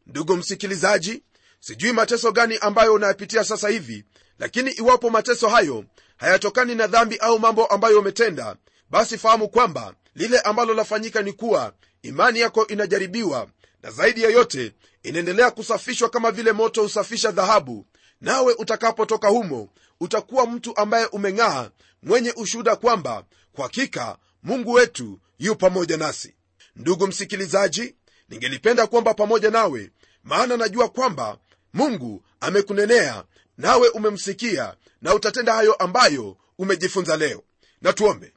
Ndugu 0.07 0.37
msikilizaji 0.37 1.23
sijui 1.59 1.93
mateso 1.93 2.31
gani 2.31 2.57
ambayo 2.57 2.93
unayapitia 2.93 3.43
sasa 3.43 3.69
hivi 3.69 4.03
lakini 4.39 4.71
iwapo 4.71 5.09
mateso 5.09 5.49
hayo 5.49 5.85
hayatokani 6.17 6.75
na 6.75 6.87
dhambi 6.87 7.17
au 7.17 7.39
mambo 7.39 7.65
ambayo 7.65 7.99
umetenda 7.99 8.55
basi 8.89 9.17
fahamu 9.17 9.49
kwamba 9.49 9.95
lile 10.15 10.39
ambalo 10.39 10.73
lafanyika 10.73 11.21
ni 11.21 11.33
kuwa 11.33 11.73
imani 12.01 12.39
yako 12.39 12.67
inajaribiwa 12.67 13.47
na 13.83 13.91
zaidi 13.91 14.23
ya 14.23 14.29
yote 14.29 14.73
inaendelea 15.03 15.51
kusafishwa 15.51 16.09
kama 16.09 16.31
vile 16.31 16.51
moto 16.51 16.81
husafisha 16.81 17.31
dhahabu. 17.31 17.85
Nawe 18.21 18.53
utakapotoka 18.53 19.27
humo 19.27 19.69
utakuwa 19.99 20.47
mtu 20.47 20.77
ambaye 20.77 21.05
umeng'aa 21.05 21.69
mwenye 22.03 22.31
ushuhuda 22.35 22.75
kwamba 22.75 23.25
kwa 23.53 23.63
hakika 23.63 24.17
mungu 24.43 24.71
wetu 24.71 25.19
yu 25.39 25.55
pamoja 25.55 25.97
nasi. 25.97 26.33
Ndugu 26.75 27.07
msikilizaji 27.07 27.95
ningelipenda 28.29 28.87
kuomba 28.87 29.13
pamoja 29.13 29.51
nawe 29.51 29.91
maana 30.23 30.57
najua 30.57 30.89
kwamba 30.89 31.37
mungu 31.73 32.23
amekunenea 32.39 33.23
nawe 33.57 33.89
umemsikia 33.89 34.75
na 35.01 35.13
utatenda 35.13 35.53
hayo 35.53 35.73
ambayo 35.73 36.37
umejifunza 36.57 37.17
leo. 37.17 37.43
Na 37.81 37.93
tuombe. 37.93 38.33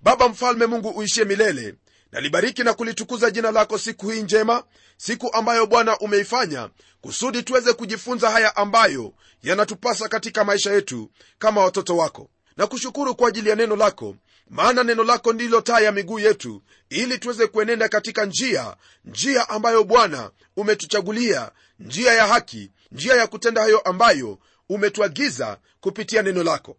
Baba 0.00 0.28
mfalme 0.28 0.66
mungu 0.66 0.88
uishie 0.88 1.24
milele 1.24 1.74
nalibariki 2.12 2.62
na 2.64 2.74
kulitukuza 2.74 3.30
jina 3.30 3.50
lako 3.50 3.78
siku 3.78 4.10
hii 4.10 4.22
njema 4.22 4.64
siku 4.96 5.32
ambayo 5.34 5.66
bwana 5.66 5.98
umeifanya 5.98 6.70
kusudi 7.00 7.42
tuweze 7.42 7.72
kujifunza 7.72 8.30
haya 8.30 8.56
ambayo 8.56 9.12
yanatupasa 9.42 10.08
katika 10.08 10.44
maisha 10.44 10.72
yetu 10.72 11.10
kama 11.38 11.64
watoto 11.64 11.96
wako. 11.96 12.30
Na 12.56 12.66
kushukuru 12.66 13.14
kwa 13.14 13.28
ajili 13.28 13.48
ya 13.50 13.56
neno 13.56 13.76
lako 13.76 14.16
maana 14.50 14.82
neno 14.82 15.04
lako 15.04 15.32
ndilo 15.32 15.60
taa 15.60 15.80
ya 15.80 15.92
miguu 15.92 16.18
yetu 16.18 16.62
ili 16.90 17.18
tuweze 17.18 17.46
kuenenda 17.46 17.88
katika 17.88 18.24
njia 18.24 18.76
njia 19.04 19.48
ambayo 19.48 19.84
bwana 19.84 20.30
umetuchagulia 20.56 21.50
njia 21.78 22.12
ya 22.12 22.26
haki 22.26 22.70
njia 22.92 23.14
ya 23.14 23.26
kutenda 23.26 23.62
hayo 23.62 23.78
ambayo 23.78 24.38
umetuagiza 24.68 25.58
kupitia 25.80 26.22
neno 26.22 26.42
lako. 26.42 26.76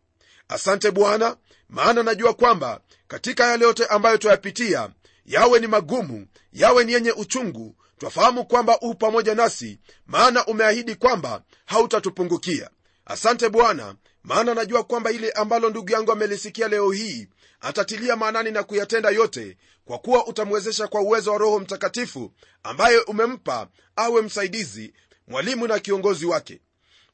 Asante 0.50 0.92
bwana 0.92 1.38
maana 1.70 2.04
najua 2.04 2.34
kwamba 2.34 2.80
katika 3.08 3.46
yale 3.48 3.66
yote 3.66 3.86
ambayo 3.86 4.18
twayapitia 4.18 4.90
yawe 5.26 5.60
ni 5.60 5.68
magumu 5.68 6.28
yawe 6.54 6.84
ni 6.84 6.94
yenye 6.94 7.12
uchungu 7.12 7.76
twafahamu 7.98 8.46
kwamba 8.46 8.80
u 8.82 8.96
pamoja 8.96 9.36
nasi 9.36 9.80
maana 10.08 10.46
umeahidi 10.46 10.96
kwamba 10.96 11.42
hautatupungukia. 11.66 12.70
Asante 13.06 13.50
bwana 13.50 13.96
maana 14.26 14.54
najua 14.54 14.84
kwamba 14.84 15.12
ile 15.12 15.32
ambalo 15.32 15.70
ndugu 15.70 15.92
yangu 15.92 16.12
amelisikia 16.12 16.68
leo 16.68 16.92
hii 16.92 17.28
atatilia 17.62 18.16
maanani 18.16 18.52
na 18.52 18.64
kuyatenda 18.64 19.10
yote 19.10 19.58
kwa 19.86 19.98
kuwa 20.00 20.28
utamwezesha 20.28 20.88
kwa 20.88 21.02
uwezo 21.02 21.32
wa 21.32 21.38
roho 21.38 21.60
mtakatifu 21.60 22.32
ambaye 22.64 22.98
umempa 23.00 23.68
awe 23.96 24.22
msaidizi 24.22 24.94
mwalimu 25.28 25.68
na 25.68 25.80
kiongozi 25.80 26.26
wake. 26.26 26.62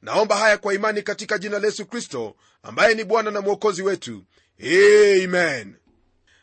Naomba 0.01 0.37
haya 0.37 0.57
kwa 0.57 0.73
imani 0.73 1.01
katika 1.01 1.37
jina 1.37 1.59
la 1.59 1.65
yesu 1.67 1.85
kristo 1.85 2.35
ambaye 2.63 2.95
ni 2.95 3.03
bwana 3.03 3.31
na 3.31 3.41
mwokozi 3.41 3.81
wetu. 3.81 4.23
Amen. 5.23 5.75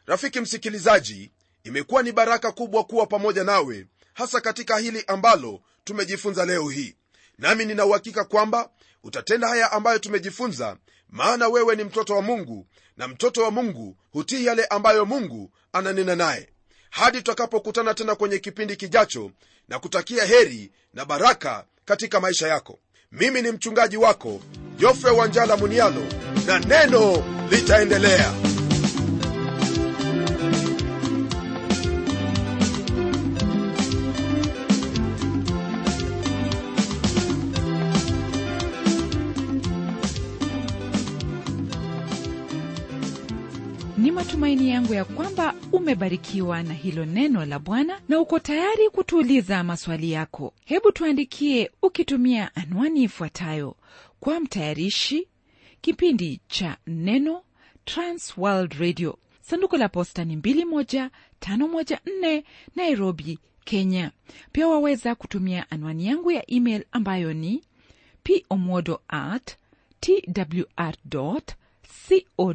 Rafiki 0.06 0.40
msikilizaji 0.40 1.32
imekuwa 1.64 2.02
ni 2.02 2.12
baraka 2.12 2.52
kubwa 2.52 2.84
kuwa 2.84 3.06
pamoja 3.06 3.44
nawe 3.44 3.86
hasa 4.14 4.40
katika 4.40 4.78
hili 4.78 5.04
ambalo 5.06 5.60
tumejifunza 5.84 6.44
leo 6.46 6.68
hii. 6.68 6.96
Nami 7.38 7.64
ninauhakika 7.64 8.24
kwamba 8.24 8.70
utatenda 9.04 9.48
haya 9.48 9.72
ambayo 9.72 9.98
tumejifunza 9.98 10.76
maana 11.08 11.48
wewe 11.48 11.76
ni 11.76 11.84
mtoto 11.84 12.14
wa 12.16 12.22
mungu 12.22 12.66
na 12.96 13.08
mtoto 13.08 13.42
wa 13.42 13.50
mungu 13.50 13.96
hutii 14.12 14.46
yale 14.46 14.64
ambayo 14.64 15.04
mungu 15.06 15.50
ananena 15.72 16.16
naye. 16.16 16.48
Hadi 16.90 17.18
tutakapokutana 17.18 17.94
tena 17.94 18.14
kwenye 18.14 18.38
kipindi 18.38 18.76
kijacho 18.76 19.30
na 19.68 19.78
kutakia 19.78 20.24
heri 20.24 20.72
na 20.94 21.04
baraka 21.04 21.64
katika 21.84 22.20
maisha 22.20 22.48
yako. 22.48 22.78
Mimi 23.12 23.42
ni 23.42 23.50
mchungaji 23.52 23.96
wako 23.96 24.40
jofre 24.76 25.10
wanjala 25.10 25.56
munialo 25.56 26.02
na 26.46 26.58
neno 26.58 27.24
litaendelea 27.50 28.47
matumaini 44.38 44.70
yangu 44.70 44.94
ya 44.94 45.04
kwamba 45.04 45.54
umebarikiwa 45.72 46.62
na 46.62 46.74
hilo 46.74 47.04
neno 47.04 47.44
la 47.44 47.58
bwana 47.58 48.00
na 48.08 48.20
uko 48.20 48.38
tayari 48.38 48.90
kutuuliza 48.90 49.64
maswali 49.64 50.12
yako. 50.12 50.54
Hebu 50.64 50.92
tuandikie 50.92 51.70
ukitumia 51.82 52.56
anwani 52.56 53.02
ifuatayo. 53.02 53.76
Kwa 54.20 54.40
mtayarishi 54.40 55.28
kipindi 55.80 56.40
cha 56.48 56.76
neno 56.86 57.42
transworld 57.84 58.72
radio. 58.72 59.18
Sanduku 59.40 59.76
la 59.76 59.88
posta 59.88 60.24
ni 60.24 60.36
21514 60.36 62.42
nairobi 62.76 63.38
kenya. 63.64 64.10
Pia 64.52 64.68
waweza 64.68 65.14
kutumia 65.14 65.70
anwani 65.70 66.06
yangu 66.06 66.30
ya 66.30 66.50
email 66.50 66.84
ambayo 66.92 67.32
ni 67.32 67.62
pomodo 68.48 69.00
at 69.08 69.56
twr 70.00 70.94
co 72.08 72.54